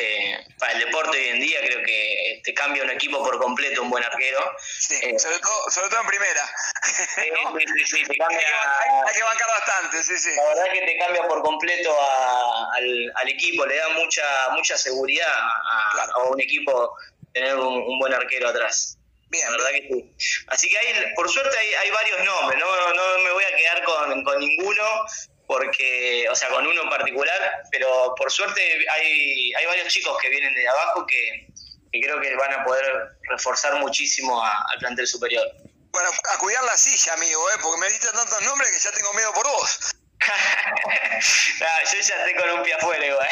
[0.00, 3.82] eh, para el deporte hoy en día creo que te cambia un equipo por completo
[3.82, 4.38] un buen arquero.
[5.02, 6.42] Eh, sobre, todo, sobre todo en primera.
[6.82, 7.22] Sí,
[7.76, 10.30] sí, sí, te cambia, hay, que bancar bastante, sí, sí.
[10.36, 11.94] La verdad que te cambia por completo
[12.72, 16.96] al, al, equipo, le da mucha mucha seguridad a, un equipo
[17.32, 18.96] tener un, buen arquero atrás.
[19.28, 19.44] Bien.
[19.44, 20.44] La verdad que sí.
[20.48, 23.84] Así que hay, por suerte hay, hay varios nombres, no, no me voy a quedar
[23.84, 24.82] con, con ninguno,
[25.50, 28.62] porque, o sea, con uno en particular, pero por suerte
[28.94, 31.48] hay, hay varios chicos que vienen de abajo que,
[31.90, 35.44] creo que van a poder reforzar muchísimo al plantel superior.
[35.90, 37.54] Bueno, a cuidar la silla, amigo, ¿eh?
[37.60, 39.96] porque me diste tantos nombres que ya tengo miedo por vos.
[40.20, 43.28] yo ya estoy con un pie afuera igual.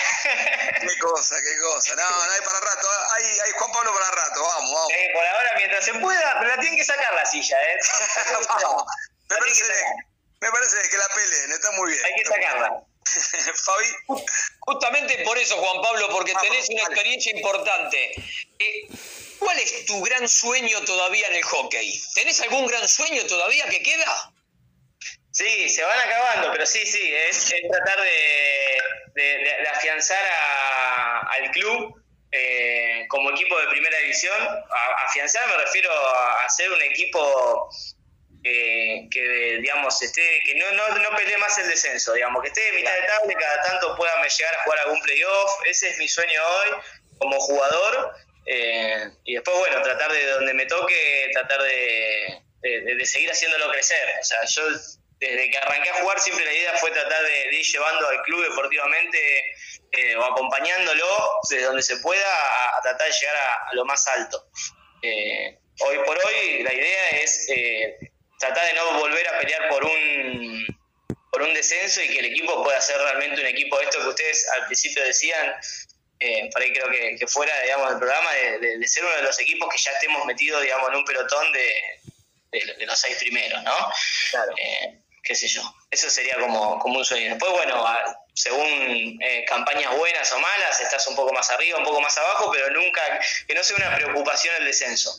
[0.81, 1.95] qué cosa, qué cosa.
[1.95, 2.89] No, no hay para rato.
[3.15, 4.93] Hay, hay Juan Pablo para rato, vamos, vamos.
[5.15, 7.78] por ahora, mientras se pueda, pero la tienen que sacar la silla, ¿eh?
[8.49, 8.82] vamos.
[9.31, 9.62] Me parece,
[10.40, 12.05] me parece que la peleen, está muy bien.
[12.05, 12.82] Hay que sacarla.
[13.65, 14.23] Fabi.
[14.60, 18.12] Justamente por eso, Juan Pablo, porque tenés una experiencia importante.
[18.59, 18.89] Eh,
[19.39, 22.02] ¿Cuál es tu gran sueño todavía en el hockey?
[22.15, 24.32] ¿Tenés algún gran sueño todavía que queda?
[25.31, 30.19] Sí, se van acabando, pero sí, sí, es, tratar de, afianzar
[31.31, 32.02] al club
[32.32, 34.36] eh, como equipo de primera división.
[35.06, 37.70] afianzar me refiero a, hacer un equipo
[38.43, 42.73] que, digamos, esté, que no, no, no pelee más el descenso, digamos, que esté de
[42.73, 45.51] mitad de tabla y cada tanto pueda llegar a jugar algún playoff.
[45.66, 46.81] Ese es mi sueño hoy
[47.19, 48.15] como jugador.
[48.47, 54.15] Eh, y después, bueno, tratar de donde me toque, tratar de, de, seguir haciéndolo crecer.
[54.20, 54.62] O sea, yo
[55.20, 58.43] desde que arranqué a jugar siempre la idea fue tratar de, ir llevando al club
[58.48, 59.19] deportivamente
[59.90, 61.06] eh, o acompañándolo
[61.51, 62.24] desde donde se pueda
[62.77, 64.48] a, tratar de llegar a, lo más alto.
[65.02, 67.48] Eh, hoy por hoy la idea es
[68.39, 70.66] tratar de no volver a pelear por un
[71.31, 74.48] por un descenso y que el equipo pueda ser realmente un equipo esto que ustedes
[74.56, 75.55] al principio decían
[76.20, 79.69] eh, por ahí creo que, fuera digamos del programa de, ser uno de los equipos
[79.70, 81.73] que ya estemos metidos digamos en un pelotón de,
[82.51, 83.77] de los seis primeros no
[84.31, 84.52] claro.
[84.56, 84.98] Eh,
[85.28, 85.62] qué sé yo.
[85.90, 87.28] Eso sería como, como un sueño.
[87.28, 87.85] Después bueno
[88.32, 92.51] según eh, campañas buenas o malas estás un poco más arriba un poco más abajo
[92.52, 93.02] pero nunca
[93.47, 95.12] que no sea una preocupación el descenso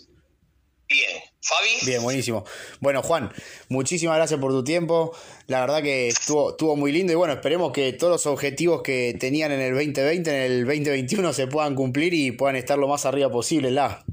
[0.90, 1.22] Bien.
[1.42, 1.70] Fabi.
[1.86, 2.44] Bien, buenísimo.
[2.80, 3.32] Bueno, Juan,
[3.70, 5.16] muchísimas gracias por tu tiempo.
[5.46, 9.16] La verdad que estuvo, estuvo muy lindo y bueno, esperemos que todos los objetivos que
[9.20, 13.06] tenían en el 2020, en el 2021 se puedan cumplir y puedan estar lo más
[13.06, 14.04] arriba posible, la.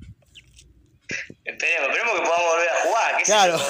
[1.45, 3.23] Esperemos, esperemos que podamos volver a jugar.
[3.25, 3.61] claro.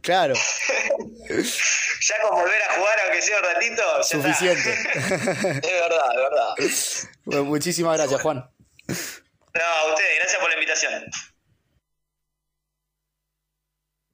[0.02, 0.34] claro.
[1.28, 4.70] ya con volver a jugar, aunque sea un ratito, Suficiente.
[4.94, 7.10] es verdad, es verdad.
[7.24, 8.36] Bueno, muchísimas gracias, Juan.
[8.38, 11.04] No, a ustedes, gracias por la invitación.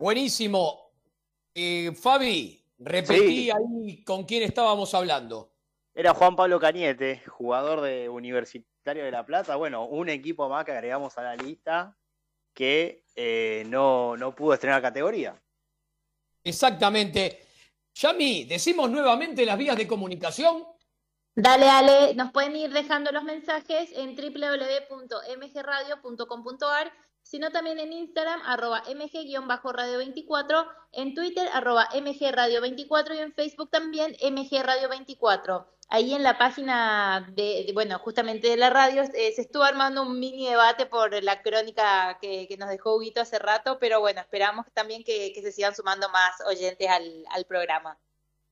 [0.04, 0.92] Buenísimo.
[1.54, 5.54] Eh, Fabi, repetí ahí con quién estábamos hablando.
[5.94, 9.56] Era Juan Pablo Cañete, jugador de Universitario de La Plata.
[9.56, 11.96] Bueno, un equipo más que agregamos a la lista
[12.52, 15.42] que eh, no, no pudo estrenar categoría.
[16.42, 17.46] Exactamente.
[17.94, 20.66] Yami, decimos nuevamente las vías de comunicación.
[21.34, 26.92] Dale, dale, nos pueden ir dejando los mensajes en www.mgradio.com.ar
[27.24, 35.66] sino también en Instagram, arroba mg-radio24, en Twitter, arroba mgradio24 y en Facebook también mgradio24.
[35.88, 40.18] Ahí en la página de, bueno, justamente de la radio eh, se estuvo armando un
[40.18, 45.02] mini debate por la crónica que, nos dejó Huguito hace rato, pero bueno, esperamos también
[45.02, 47.98] que, se sigan sumando más oyentes al, al programa.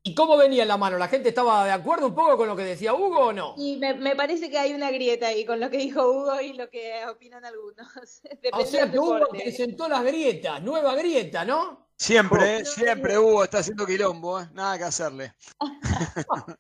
[0.04, 0.98] ¿Y cómo venía la mano?
[0.98, 3.54] ¿La gente estaba de acuerdo un poco con lo que decía Hugo o no?
[3.56, 6.68] Y me, parece que hay una grieta ahí con lo que dijo Hugo y lo
[6.68, 7.86] que opinan algunos.
[8.52, 11.86] o sea que Hugo presentó las grietas, nueva grieta, ¿no?
[11.96, 14.48] Siempre, siempre Hugo está haciendo quilombo, ¿eh?
[14.52, 15.34] nada que hacerle.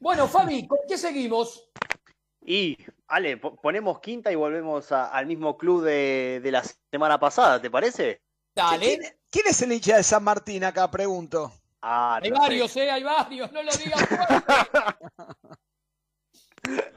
[0.00, 1.68] bueno, Fabi, ¿con qué seguimos?
[2.40, 2.78] Y,
[3.08, 8.22] Ale, ponemos quinta y volvemos al mismo club de, la semana pasada, ¿te parece?
[8.54, 9.18] Dale.
[9.30, 10.90] ¿Quién, es el hincha de San Martín acá?
[10.90, 11.52] Pregunto.
[11.86, 14.00] Ah, hay varios, eh, hay varios, no lo digas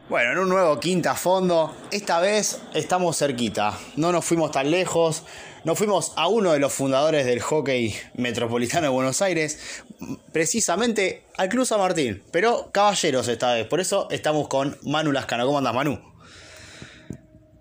[0.08, 5.26] Bueno, en un nuevo quinta fondo, esta vez estamos cerquita, no nos fuimos tan lejos,
[5.66, 9.84] nos fuimos a uno de los fundadores del hockey metropolitano de Buenos Aires,
[10.32, 15.46] precisamente al Club San Martín, pero caballeros esta vez, por eso estamos con Manu Lascano.
[15.46, 16.02] ¿Cómo andas, Manu?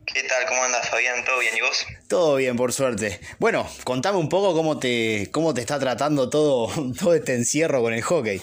[0.06, 0.46] ¿Qué tal?
[0.46, 1.24] ¿Cómo andas, Fabián?
[1.24, 1.56] ¿Todo bien?
[1.56, 1.86] ¿Y vos?
[2.08, 3.20] Todo bien, por suerte.
[3.38, 6.70] Bueno, contame un poco cómo te, cómo te está tratando todo,
[7.00, 8.40] todo este encierro con el hockey.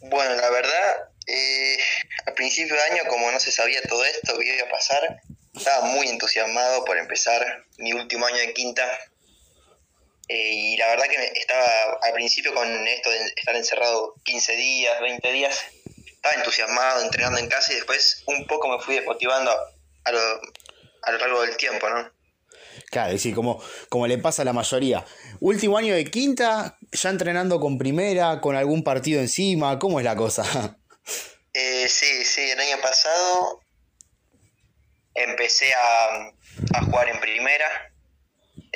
[0.00, 1.78] Bueno, la verdad, eh,
[2.26, 5.20] a principio de año, como no se sabía todo esto que iba a pasar,
[5.54, 8.86] estaba muy entusiasmado por empezar mi último año de quinta.
[10.28, 15.00] Eh, y la verdad que estaba al principio con esto de estar encerrado 15 días,
[15.00, 15.62] 20 días,
[16.06, 19.52] estaba entusiasmado entrenando en casa y después un poco me fui desmotivando
[20.04, 20.40] a lo,
[21.06, 22.10] a lo largo del tiempo, ¿no?
[22.90, 25.04] Claro, es decir, como, como le pasa a la mayoría.
[25.40, 30.16] Último año de quinta, ya entrenando con primera, con algún partido encima, ¿cómo es la
[30.16, 30.78] cosa?
[31.56, 33.60] Eh, sí, sí, el año pasado
[35.14, 36.32] empecé a,
[36.76, 37.94] a jugar en primera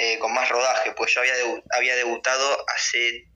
[0.00, 1.34] eh, con más rodaje, pues yo había,
[1.70, 3.26] había debutado hace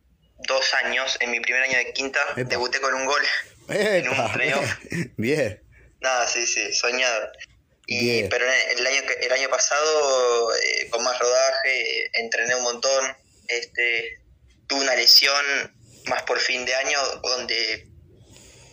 [0.47, 3.23] dos años, en mi primer año de quinta, debuté con un gol
[3.69, 4.79] en un playoff.
[5.17, 5.61] Bien.
[6.01, 7.33] Nada, sí, sí, soñado.
[7.93, 13.17] Y, pero el año, el año pasado, eh, con más rodaje, entrené un montón.
[13.49, 14.21] Este,
[14.67, 15.45] tuve una lesión
[16.07, 17.89] más por fin de año donde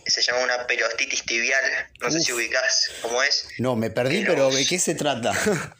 [0.06, 1.64] se llama una perostitis tibial.
[2.00, 3.46] No sé si ubicás cómo es.
[3.58, 5.32] No, me perdí, pero ¿de qué se trata?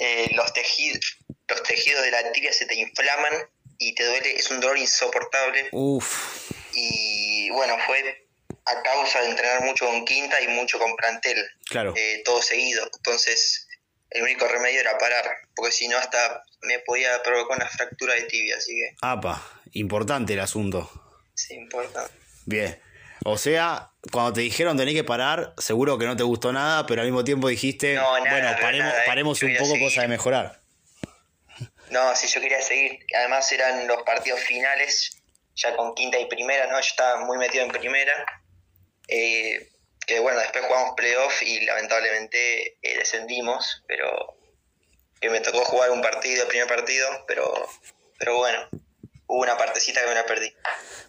[0.00, 1.18] Eh, los, tejidos,
[1.48, 3.32] los tejidos de la tibia se te inflaman
[3.78, 5.68] y te duele, es un dolor insoportable.
[5.72, 6.52] Uf.
[6.72, 8.27] Y bueno, fue
[8.64, 11.36] a causa de entrenar mucho con quinta y mucho con plantel.
[11.68, 11.94] Claro.
[11.96, 12.88] Eh, todo seguido.
[12.96, 13.66] Entonces,
[14.10, 18.22] el único remedio era parar, porque si no hasta me podía provocar una fractura de
[18.22, 18.96] tibia, así que...
[19.02, 19.42] Apa,
[19.72, 20.90] importante el asunto.
[21.34, 22.12] Sí, importante.
[22.46, 22.80] Bien.
[23.24, 27.02] O sea, cuando te dijeron tenés que parar, seguro que no te gustó nada, pero
[27.02, 30.60] al mismo tiempo dijiste, bueno, paremos, eh, paremos un poco cosa de mejorar.
[31.90, 33.04] No, sí, yo quería seguir.
[33.16, 35.17] Además eran los partidos finales,
[35.58, 36.74] ya con quinta y primera, ¿no?
[36.74, 38.14] Yo estaba muy metido en primera.
[39.08, 39.68] Eh,
[40.06, 44.36] que bueno, después jugamos playoff y lamentablemente eh, descendimos, pero
[45.20, 47.68] que me tocó jugar un partido, el primer partido, pero,
[48.18, 48.68] pero bueno,
[49.26, 50.54] hubo una partecita que me la perdí.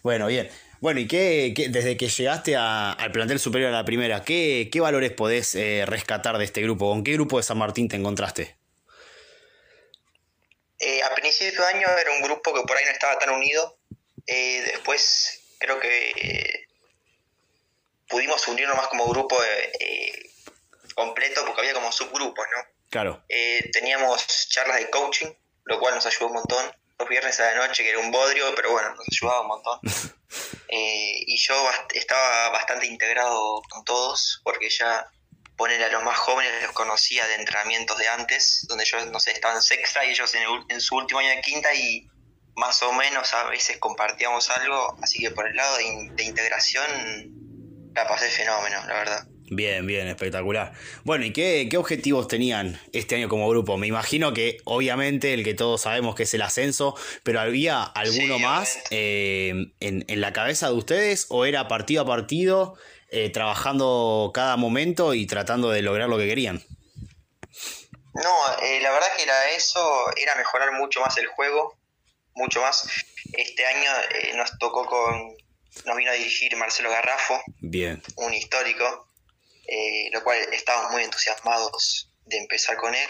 [0.02, 0.50] Bueno, bien.
[0.80, 5.12] Bueno, ¿y qué, desde que llegaste al plantel superior a la primera, qué, qué valores
[5.12, 6.90] podés eh, rescatar de este grupo?
[6.90, 8.56] ¿Con qué grupo de San Martín te encontraste?
[10.78, 13.78] Eh, a principio de año era un grupo que por ahí no estaba tan unido.
[14.26, 16.66] Eh, después creo que
[18.08, 19.38] pudimos unirnos más como grupo
[20.94, 22.64] completo porque había como subgrupos, ¿no?
[22.90, 23.24] Claro.
[23.72, 25.32] teníamos charlas de coaching,
[25.64, 26.76] lo cual nos ayudó un montón.
[26.98, 29.80] Los viernes a la noche, que era un bodrio, pero bueno, nos ayudaba un montón.
[30.72, 35.04] Eh, y yo estaba bastante integrado con todos, porque ya
[35.56, 39.32] poner a los más jóvenes los conocía de entrenamientos de antes, donde yo, no sé,
[39.32, 42.08] estaba en sexta y ellos en, su último año de quinta y
[42.60, 46.84] más o menos a veces compartíamos algo, así que por el lado de integración
[47.94, 49.26] la pasé fenómeno, la verdad.
[49.52, 50.72] Bien, bien, espectacular.
[51.02, 53.78] Bueno, ¿y qué, objetivos tenían este año como grupo?
[53.78, 58.38] Me imagino que obviamente el que todos sabemos que es el ascenso, pero ¿había alguno
[58.38, 62.76] más eh, en, la cabeza de ustedes o era partido a partido,
[63.08, 66.62] eh, trabajando cada momento y tratando de lograr lo que querían?
[68.14, 69.80] No, eh, la verdad que era eso,
[70.16, 71.79] era mejorar mucho más el juego,
[72.40, 72.88] mucho más.
[73.32, 73.90] Este año
[74.36, 75.36] nos tocó con,
[75.86, 78.02] nos vino a dirigir Marcelo Garrafo, bien.
[78.16, 79.08] un histórico,
[79.66, 83.08] eh, lo cual estábamos muy entusiasmados de empezar con él.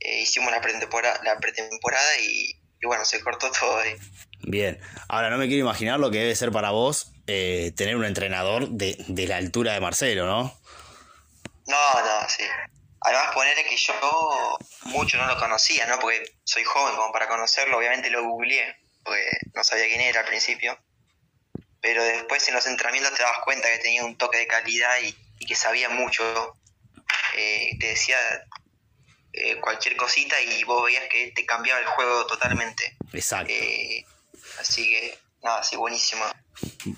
[0.00, 3.94] Eh, hicimos la pretemporada, la pretemporada y, bueno, se cortó todo ahí.
[4.40, 8.04] Bien, ahora no me quiero imaginar lo que debe ser para vos eh, tener un
[8.04, 10.60] entrenador de, de, la altura de Marcelo, ¿no?
[11.66, 12.42] No, no, sí.
[13.04, 15.98] Además, ponerle que yo mucho no lo conocía, ¿no?
[15.98, 20.26] Porque soy joven como para conocerlo, obviamente lo googleé, porque no sabía quién era al
[20.26, 20.78] principio.
[21.80, 25.16] Pero después en los entrenamientos te dabas cuenta que tenía un toque de calidad y,
[25.40, 26.56] y que sabía mucho,
[27.34, 28.16] eh, te decía
[29.32, 32.96] eh, cualquier cosita y vos veías que te cambiaba el juego totalmente.
[33.12, 33.52] Exacto.
[33.52, 34.04] Eh,
[34.60, 36.24] así que, nada, así buenísimo.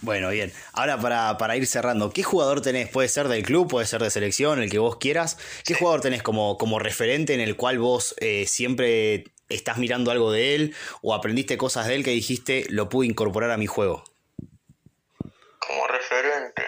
[0.03, 0.53] Bueno, bien.
[0.73, 2.89] Ahora para, para, ir cerrando, ¿qué jugador tenés?
[2.89, 5.39] Puede ser del club, puede ser de selección, el que vos quieras.
[5.65, 8.15] ¿Qué jugador tenés como, como referente en el cual vos
[8.47, 13.07] siempre estás mirando algo de él o aprendiste cosas de él que dijiste lo pude
[13.07, 14.05] incorporar a mi juego?
[15.59, 16.63] Como referente.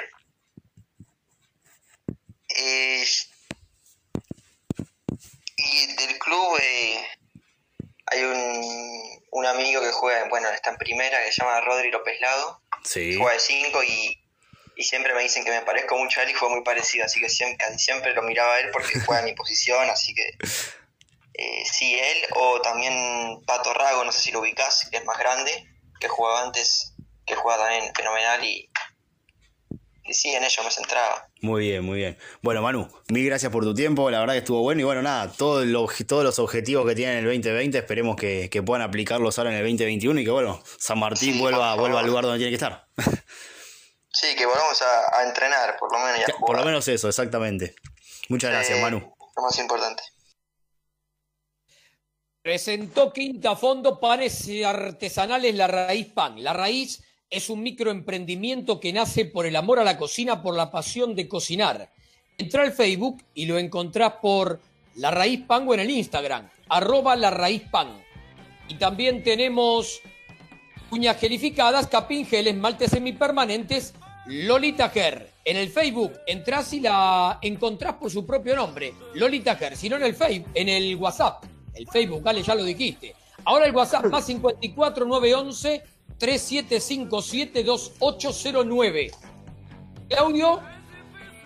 [2.48, 3.04] Eh,
[5.56, 7.06] y del club eh,
[8.06, 12.18] hay un, un, amigo que juega, bueno, está en primera, que se llama Rodri López
[12.20, 12.62] Lado.
[13.18, 14.22] Juega de 5 y,
[14.76, 17.20] y, siempre me dicen que me parezco mucho a él y fue muy parecido, así
[17.20, 20.36] que siempre, siempre lo miraba a él porque juega en mi posición, así que
[21.34, 25.18] eh, sí, él o también Pato Rago, no sé si lo ubicás, que es más
[25.18, 25.66] grande,
[26.00, 26.94] que jugaba antes,
[27.26, 28.70] que juega también fenomenal y,
[30.06, 31.28] y sí, en ello me centraba.
[31.42, 32.18] Muy bien, muy bien.
[32.42, 35.32] Bueno, Manu, mil gracias por tu tiempo, la verdad que estuvo bueno y bueno, nada,
[35.32, 39.62] todos los objetivos que tienen en el 2020 esperemos que, puedan aplicarlos ahora en el
[39.62, 42.86] 2021 y que bueno, San Martín vuelva, vuelva al lugar donde tiene que estar.
[44.18, 46.22] Sí, que volvamos a, entrenar, por lo menos.
[46.40, 47.76] por lo menos eso, exactamente.
[48.30, 49.14] Muchas gracias, Manu.
[49.36, 50.02] Lo más importante.
[52.40, 56.42] Presentó Quinta Fondo Panes Artesanales La Raíz Pan.
[56.42, 60.70] La Raíz es un microemprendimiento que nace por el amor a la cocina, por la
[60.70, 61.90] pasión de cocinar.
[62.38, 64.60] Entra al Facebook y lo encontrás por
[64.96, 67.88] La Raíz Pan o en el Instagram, arroba La Raíz Pan.
[68.68, 70.00] Y también tenemos
[70.90, 73.94] uñas gelificadas, capingeles, maltes semipermanentes,
[74.26, 75.30] Lolita Ger.
[75.44, 79.76] En el Facebook entras y la encontrás por su propio nombre, Lolita Ger.
[79.76, 81.44] Si no en el Facebook, en el WhatsApp.
[81.74, 83.14] El Facebook, vale, ya lo dijiste.
[83.44, 85.82] Ahora el WhatsApp más 54 911
[86.18, 89.12] 37572809.
[90.08, 90.60] Claudio.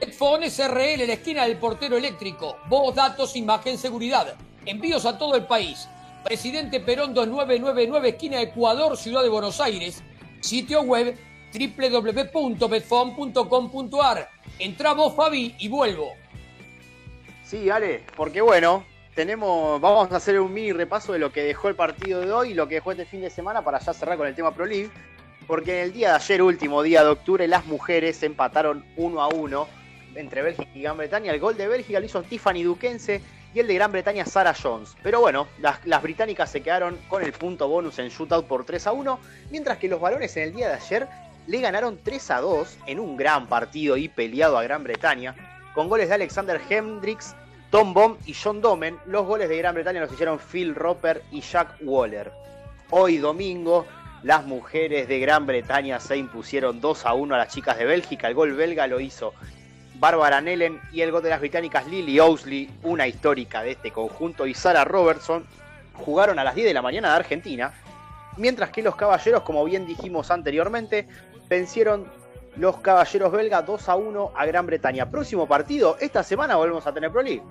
[0.00, 2.56] Headphone SRL, la esquina del portero eléctrico.
[2.68, 4.34] Voz, datos, imagen, seguridad.
[4.66, 5.88] Envíos a todo el país.
[6.24, 10.02] Presidente Perón 2999, esquina Ecuador, Ciudad de Buenos Aires.
[10.40, 11.16] Sitio web
[11.58, 14.30] www.betfon.com.ar.
[14.58, 16.12] Entra vos, Fabi, y vuelvo.
[17.44, 21.68] Sí, Ale, porque bueno, tenemos, vamos a hacer un mini repaso de lo que dejó
[21.68, 24.16] el partido de hoy y lo que dejó este fin de semana para ya cerrar
[24.16, 24.90] con el tema Pro League.
[25.46, 29.28] Porque en el día de ayer, último día de octubre, las mujeres empataron uno a
[29.28, 29.66] uno
[30.14, 31.32] entre Bélgica y Gran Bretaña.
[31.32, 33.22] El gol de Bélgica lo hizo Tiffany Duquense
[33.54, 34.94] y el de Gran Bretaña Sarah Jones.
[35.02, 38.88] Pero bueno, las, las, británicas se quedaron con el punto bonus en shootout por 3
[38.88, 39.20] a 1,
[39.50, 41.08] mientras que los varones en el día de ayer
[41.48, 45.34] le ganaron 3 a 2 en un gran partido y peleado a Gran Bretaña,
[45.74, 47.34] con goles de Alexander Hendricks,
[47.70, 48.98] Tom Bomb y John Domen.
[49.06, 52.30] Los goles de Gran Bretaña los hicieron Phil Roper y Jack Waller.
[52.90, 53.86] Hoy domingo,
[54.22, 58.28] las mujeres de Gran Bretaña se impusieron 2 a 1 a las chicas de Bélgica.
[58.28, 59.32] El gol belga lo hizo
[59.94, 64.46] Bárbara Nellen y el gol de las británicas Lily Ousley, una histórica de este conjunto,
[64.46, 65.46] y Sarah Robertson,
[65.94, 67.72] jugaron a las 10 de la mañana de Argentina,
[68.36, 71.08] mientras que los caballeros, como bien dijimos anteriormente,
[71.48, 72.06] vencieron
[72.56, 75.08] los caballeros belga 2 a 1 a Gran Bretaña.
[75.08, 77.42] Próximo partido, esta semana volvemos a tener Pro League.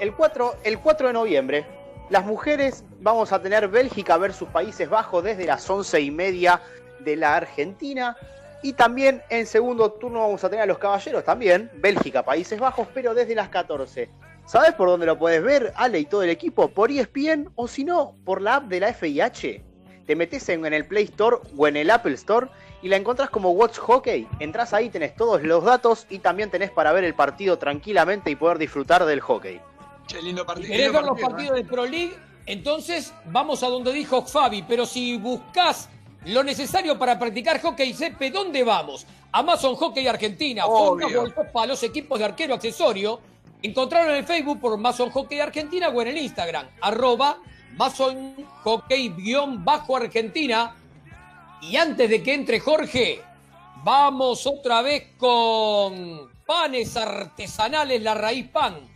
[0.00, 1.66] El 4, el 4 de noviembre.
[2.10, 6.60] Las mujeres vamos a tener Bélgica versus Países Bajos desde las 11 y media
[7.00, 8.16] de la Argentina.
[8.62, 12.88] Y también en segundo turno vamos a tener a los caballeros también, Bélgica, Países Bajos,
[12.92, 14.08] pero desde las 14.
[14.46, 16.68] ¿Sabes por dónde lo puedes ver, Ale y todo el equipo?
[16.68, 19.71] Por ESPN o si no, por la app de la FIH.
[20.12, 22.48] Te metes en, el Play Store o en el Apple Store
[22.82, 24.28] y la encontrás como Watch Hockey.
[24.40, 28.36] Entrás ahí, tenés todos los datos y también tenés para ver el partido tranquilamente y
[28.36, 29.58] poder disfrutar del hockey.
[30.06, 30.68] Qué lindo partido.
[30.68, 31.62] ¿Querés ver los partidos ¿eh?
[31.62, 32.14] de Pro League?
[32.44, 35.88] Entonces vamos a donde dijo Fabi, pero si buscas
[36.26, 39.06] lo necesario para practicar hockey cepe, ¿dónde vamos?
[39.32, 40.64] Amazon Hockey Argentina,
[41.54, 43.18] para los equipos de arquero accesorio.
[43.62, 47.38] Encontraron en el Facebook por Amazon Hockey Argentina o en el Instagram, arroba
[47.74, 50.76] Amazon Hockey-Argentina.
[51.62, 53.22] Y antes de que entre Jorge,
[53.84, 58.90] vamos otra vez con panes artesanales La Raíz Pan.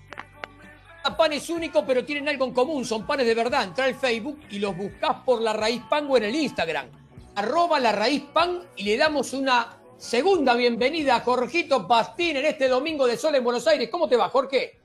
[1.17, 3.63] Pan es único, pero tienen algo en común, son panes de verdad.
[3.65, 6.89] Entra al Facebook y los buscas por La Raíz Pan o en el Instagram
[7.37, 12.67] arroba la raíz pan y le damos una segunda bienvenida a Jorgito Pastín en este
[12.67, 13.91] domingo de sol en Buenos Aires.
[13.91, 14.76] ¿Cómo te va, Jorge?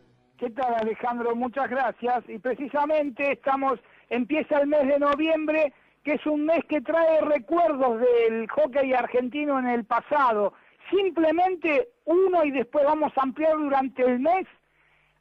[0.41, 1.35] ¿Qué tal, Alejandro?
[1.35, 2.27] Muchas gracias.
[2.27, 5.71] Y precisamente estamos, empieza el mes de noviembre,
[6.03, 10.53] que es un mes que trae recuerdos del hockey argentino en el pasado.
[10.89, 14.47] Simplemente uno y después vamos a ampliar durante el mes.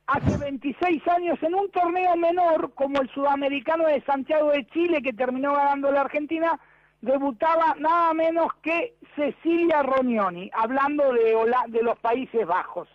[0.07, 5.13] Hace 26 años en un torneo menor como el sudamericano de Santiago de Chile que
[5.13, 6.59] terminó ganando la Argentina,
[7.03, 11.37] debutaba nada menos que Cecilia Rognoni, hablando de,
[11.69, 12.89] de los Países Bajos,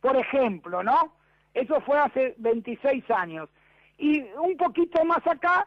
[0.00, 1.20] por ejemplo, ¿no?
[1.54, 3.48] Eso fue hace 26 años.
[3.98, 5.66] Y un poquito más acá,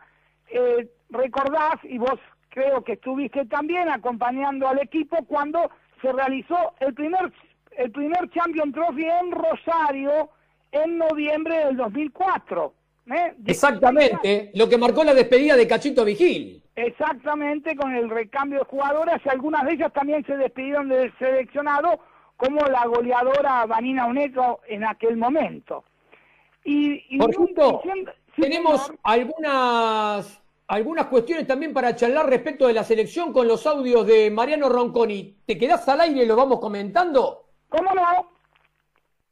[0.50, 5.70] eh, recordás, y vos creo que estuviste también acompañando al equipo cuando
[6.02, 7.32] se realizó el primer,
[7.78, 10.30] el primer Champion Trophy en Rosario
[10.72, 12.74] en noviembre del 2004.
[13.12, 13.34] ¿eh?
[13.46, 16.64] Exactamente, lo que marcó la despedida de Cachito Vigil.
[16.76, 22.02] Exactamente, con el recambio de jugadoras, y algunas de ellas también se despidieron del seleccionado,
[22.38, 25.84] como la goleadora Vanina Uneto en aquel momento.
[26.64, 27.82] Y, Por ejemplo,
[28.36, 34.32] tenemos algunas, algunas cuestiones también para charlar respecto de la selección con los audios de
[34.32, 35.38] Mariano Ronconi.
[35.46, 37.46] ¿Te quedás al aire y lo vamos comentando?
[37.70, 38.36] ¿Cómo no?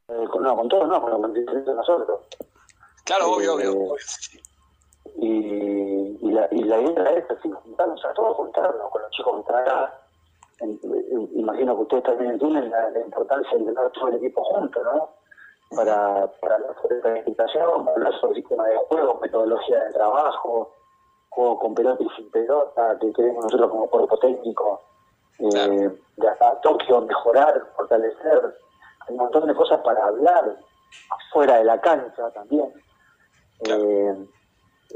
[0.08, 2.20] Eh, no, con todos no, con los de nosotros.
[3.04, 3.96] Claro, obvio, obvio.
[3.96, 4.00] Eh,
[5.16, 9.34] y, y, la, y la idea es así, juntarnos a todos, juntarnos con los chicos
[9.34, 10.03] que están acá.
[10.60, 15.10] Imagino que ustedes también entienden la, importancia de tener todo el equipo junto, ¿no?
[15.74, 20.70] Para, para hablar sobre planificación, para hablar sobre sistema de juego, metodología de trabajo,
[21.30, 24.80] juego con pelota y sin pelota, que queremos nosotros como cuerpo técnico,
[25.40, 28.56] eh, de acá a Tokio mejorar, fortalecer.
[29.00, 30.56] Hay un montón de cosas para hablar,
[31.10, 32.72] afuera de la cancha también.
[33.68, 34.26] Eh,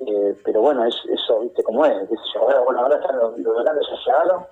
[0.06, 2.08] eh, pero bueno, es, eso, viste cómo es.
[2.36, 4.46] Ahora, bueno, ahora están los, los grandes llegaron,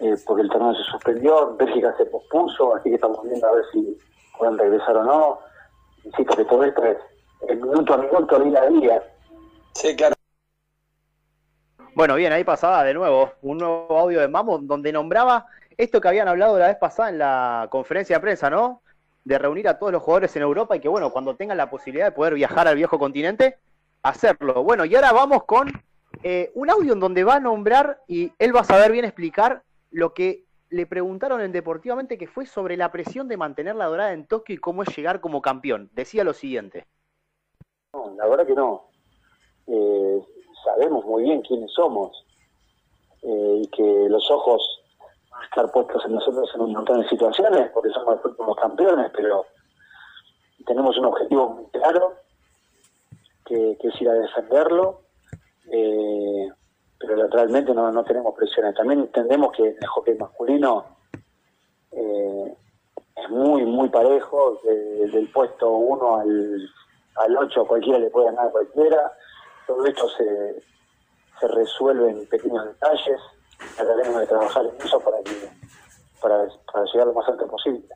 [0.00, 3.64] eh, porque el torneo se suspendió, Bélgica se pospuso, así que estamos viendo a ver
[3.72, 3.98] si
[4.38, 5.38] pueden regresar o no.
[6.04, 6.96] Insisto que todo esto es
[7.48, 9.02] el minuto a minuto, día a día.
[9.74, 10.14] Sí, claro.
[11.94, 15.46] Bueno, bien, ahí pasaba de nuevo un nuevo audio de Mamo donde nombraba
[15.76, 18.82] esto que habían hablado la vez pasada en la conferencia de prensa, ¿no?
[19.24, 22.06] De reunir a todos los jugadores en Europa y que, bueno, cuando tengan la posibilidad
[22.06, 23.58] de poder viajar al viejo continente,
[24.02, 24.62] hacerlo.
[24.62, 25.70] Bueno, y ahora vamos con
[26.22, 29.62] eh, un audio en donde va a nombrar y él va a saber bien explicar
[29.90, 34.12] lo que le preguntaron en Deportivamente que fue sobre la presión de mantener la dorada
[34.12, 35.90] en Tokio y cómo es llegar como campeón.
[35.92, 36.86] Decía lo siguiente.
[37.92, 38.86] No, la verdad que no.
[39.66, 40.20] Eh,
[40.64, 42.24] sabemos muy bien quiénes somos
[43.22, 44.82] eh, y que los ojos
[45.30, 48.56] van a estar puestos en nosotros en un montón de situaciones porque somos los últimos
[48.56, 49.46] campeones, pero
[50.66, 52.14] tenemos un objetivo muy claro
[53.44, 55.02] que, es ir a defenderlo.
[55.72, 56.48] Eh,
[57.00, 58.74] pero realmente no, no tenemos presiones.
[58.74, 60.84] También entendemos que el hockey masculino
[61.92, 62.54] eh,
[63.16, 66.70] es muy, muy parejo, del puesto 1 al,
[67.16, 69.12] al 8 cualquiera le puede ganar a cualquiera,
[69.66, 70.62] todo esto se,
[71.40, 73.20] se resuelve en pequeños detalles,
[73.76, 75.16] trataremos de trabajar en eso para,
[76.20, 77.88] para, para llegar lo más alto posible.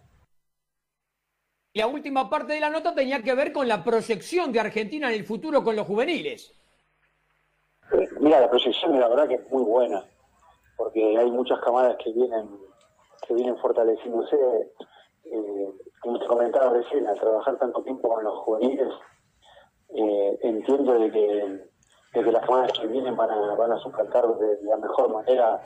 [1.74, 5.14] La última parte de la nota tenía que ver con la proyección de Argentina en
[5.14, 6.54] el futuro con los juveniles.
[8.24, 10.02] Mira, la proyección la verdad que es muy buena,
[10.78, 12.48] porque hay muchas camadas que vienen
[13.28, 14.34] que vienen fortaleciéndose.
[15.24, 15.68] Eh,
[16.00, 18.88] como te comentaba recién, al trabajar tanto tiempo con los juveniles,
[19.94, 24.78] eh, entiendo de que, las camadas que vienen van a, van a suplantar de la
[24.78, 25.62] mejor manera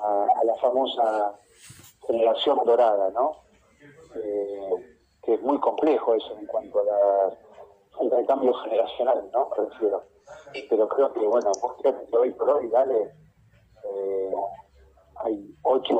[0.00, 1.36] a, la famosa
[2.06, 3.32] generación dorada, ¿no?
[4.14, 4.70] Eh,
[5.24, 7.36] que es muy complejo eso en cuanto a la,
[8.00, 9.50] al recambio generacional, ¿no?
[9.50, 10.13] Me refiero
[10.68, 13.12] pero creo que, bueno, vos que hoy por hoy, dale,
[13.84, 14.32] eh,
[15.16, 15.96] hay ocho,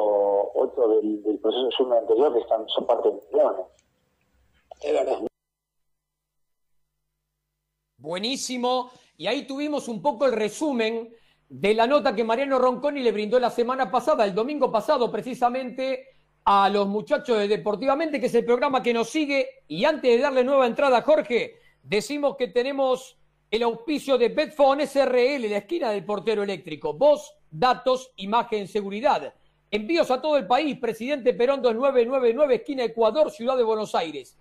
[0.54, 3.66] ocho del, del proceso suma anterior que están, son parte de millones.
[7.98, 8.90] Buenísimo.
[9.16, 11.14] Y ahí tuvimos un poco el resumen
[11.48, 16.08] de la nota que Mariano Ronconi le brindó la semana pasada, el domingo pasado precisamente,
[16.44, 19.62] a los muchachos de Deportivamente, que es el programa que nos sigue.
[19.68, 23.18] Y antes de darle nueva entrada a Jorge, decimos que tenemos
[23.54, 26.94] el auspicio de Betfone SRL, la esquina del portero eléctrico.
[26.94, 29.32] Voz, datos, imagen, seguridad.
[29.70, 30.76] Envíos a todo el país.
[30.80, 34.36] Presidente Perón 2999, esquina Ecuador, Ciudad de Buenos Aires.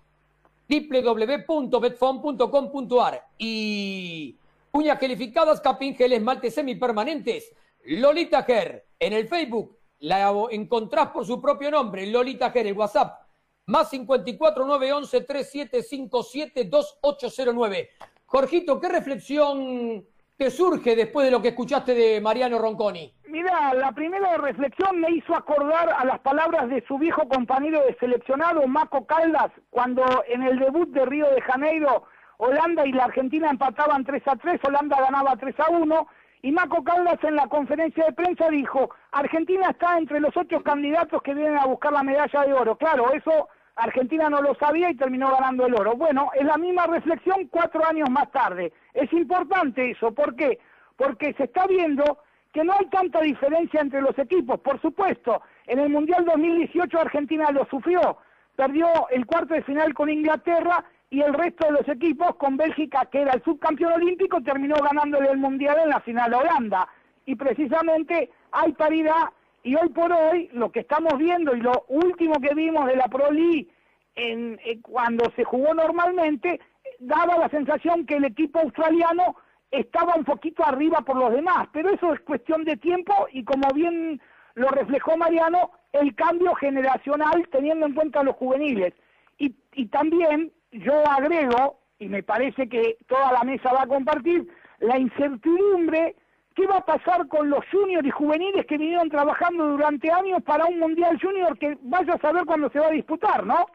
[0.67, 4.35] www.betfone.com.ar Y
[4.71, 7.53] uñas gelificadas, capingeles, esmaltes semipermanentes.
[7.85, 8.83] Lolita Ger.
[8.99, 12.07] En el Facebook la encontrás por su propio nombre.
[12.07, 13.27] Lolita Ger, el WhatsApp.
[13.67, 17.89] Más 54 911 3757 2809.
[18.35, 20.03] Jorgito, ¿qué reflexión
[20.35, 23.13] te surge después de lo que escuchaste de Mariano Ronconi?
[23.27, 27.95] Mira, la primera reflexión me hizo acordar a las palabras de su viejo compañero de
[27.99, 32.05] seleccionado, Maco Caldas, cuando en el debut de Río de Janeiro,
[32.37, 36.07] Holanda y la Argentina empataban 3 a 3, Holanda ganaba 3 a 1,
[36.41, 41.21] y Maco Caldas en la conferencia de prensa dijo, Argentina está entre los ocho candidatos
[41.21, 42.77] que vienen a buscar la medalla de oro.
[42.77, 45.95] Claro, eso Argentina no lo sabía y terminó ganando el oro.
[45.95, 48.71] Bueno, es la misma reflexión cuatro años más tarde.
[48.93, 50.59] Es importante eso, ¿por qué?
[50.95, 52.19] Porque se está viendo
[52.53, 54.59] que no hay tanta diferencia entre los equipos.
[54.59, 58.17] Por supuesto, en el Mundial 2018 Argentina lo sufrió,
[58.55, 63.07] perdió el cuarto de final con Inglaterra y el resto de los equipos con Bélgica,
[63.11, 66.87] que era el subcampeón olímpico, terminó ganándole el Mundial en la final a Holanda.
[67.25, 69.29] Y precisamente hay paridad
[69.63, 73.07] y hoy por hoy, lo que estamos viendo y lo último que vimos de la
[73.07, 73.69] Pro League
[74.15, 76.59] en, cuando se jugó normalmente,
[76.99, 79.37] daba la sensación que el equipo australiano
[79.71, 83.73] estaba un poquito arriba por los demás, pero eso es cuestión de tiempo y como
[83.73, 84.21] bien
[84.55, 88.93] lo reflejó Mariano, el cambio generacional teniendo en cuenta los juveniles.
[89.37, 94.47] Y, y también yo agrego, y me parece que toda la mesa va a compartir,
[94.79, 96.15] la incertidumbre
[96.55, 100.65] ¿Qué va a pasar con los juniors y juveniles que vinieron trabajando durante años para
[100.65, 103.65] un Mundial Junior que vaya a saber cuándo se va a disputar, ¿no?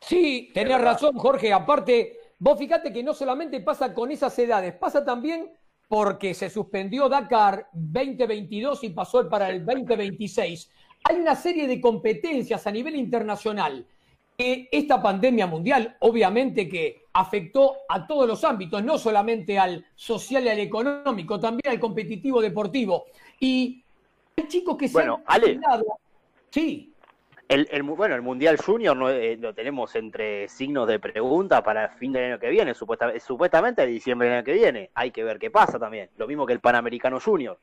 [0.00, 1.52] Sí, tenés razón, Jorge.
[1.52, 5.50] Aparte, vos fíjate que no solamente pasa con esas edades, pasa también
[5.88, 10.70] porque se suspendió Dakar 2022 y pasó para el 2026.
[11.04, 13.86] Hay una serie de competencias a nivel internacional
[14.38, 20.48] esta pandemia mundial, obviamente que afectó a todos los ámbitos, no solamente al social y
[20.48, 23.06] al económico, también al competitivo deportivo.
[23.40, 23.82] Y
[24.36, 25.84] hay chicos que bueno, se han Ale,
[26.50, 26.92] Sí.
[27.48, 31.90] El, bueno, el Mundial Junior no, eh, lo tenemos entre signos de pregunta para el
[31.92, 34.90] fin del año que viene, supuestamente, supuestamente diciembre del año que viene.
[34.94, 36.10] Hay que ver qué pasa también.
[36.18, 37.58] Lo mismo que el Panamericano Junior.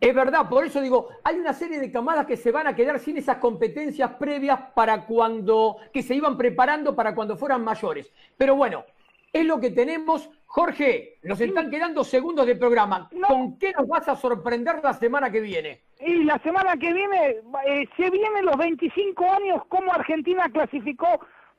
[0.00, 2.98] Es verdad, por eso digo, hay una serie de camadas que se van a quedar
[2.98, 8.12] sin esas competencias previas para cuando, que se iban preparando para cuando fueran mayores.
[8.36, 8.84] Pero bueno,
[9.32, 10.30] es lo que tenemos.
[10.46, 13.10] Jorge, nos están quedando segundos de programa.
[13.26, 15.80] ¿Con qué nos vas a sorprender la semana que viene?
[16.00, 21.08] Y la semana que viene, eh, se vienen los 25 años, cómo Argentina clasificó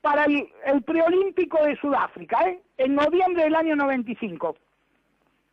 [0.02, 2.62] para el, el preolímpico de Sudáfrica, ¿eh?
[2.78, 4.56] en noviembre del año 95.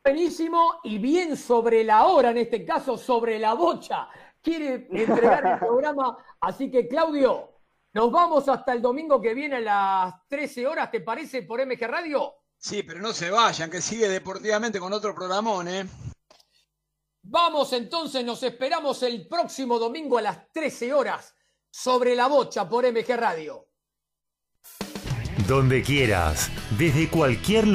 [0.04, 4.08] Buenísimo y bien sobre la hora, en este caso sobre la bocha.
[4.42, 7.52] Quiere entregar el programa, así que Claudio,
[7.92, 11.86] nos vamos hasta el domingo que viene a las 13 horas, ¿te parece, por MG
[11.86, 12.34] Radio?
[12.58, 15.86] Sí, pero no se vayan, que sigue deportivamente con otro programón, ¿eh?
[17.22, 21.32] Vamos entonces, nos esperamos el próximo domingo a las 13 horas
[21.70, 23.68] sobre la bocha por MG Radio.
[25.46, 27.66] Donde quieras, desde cualquier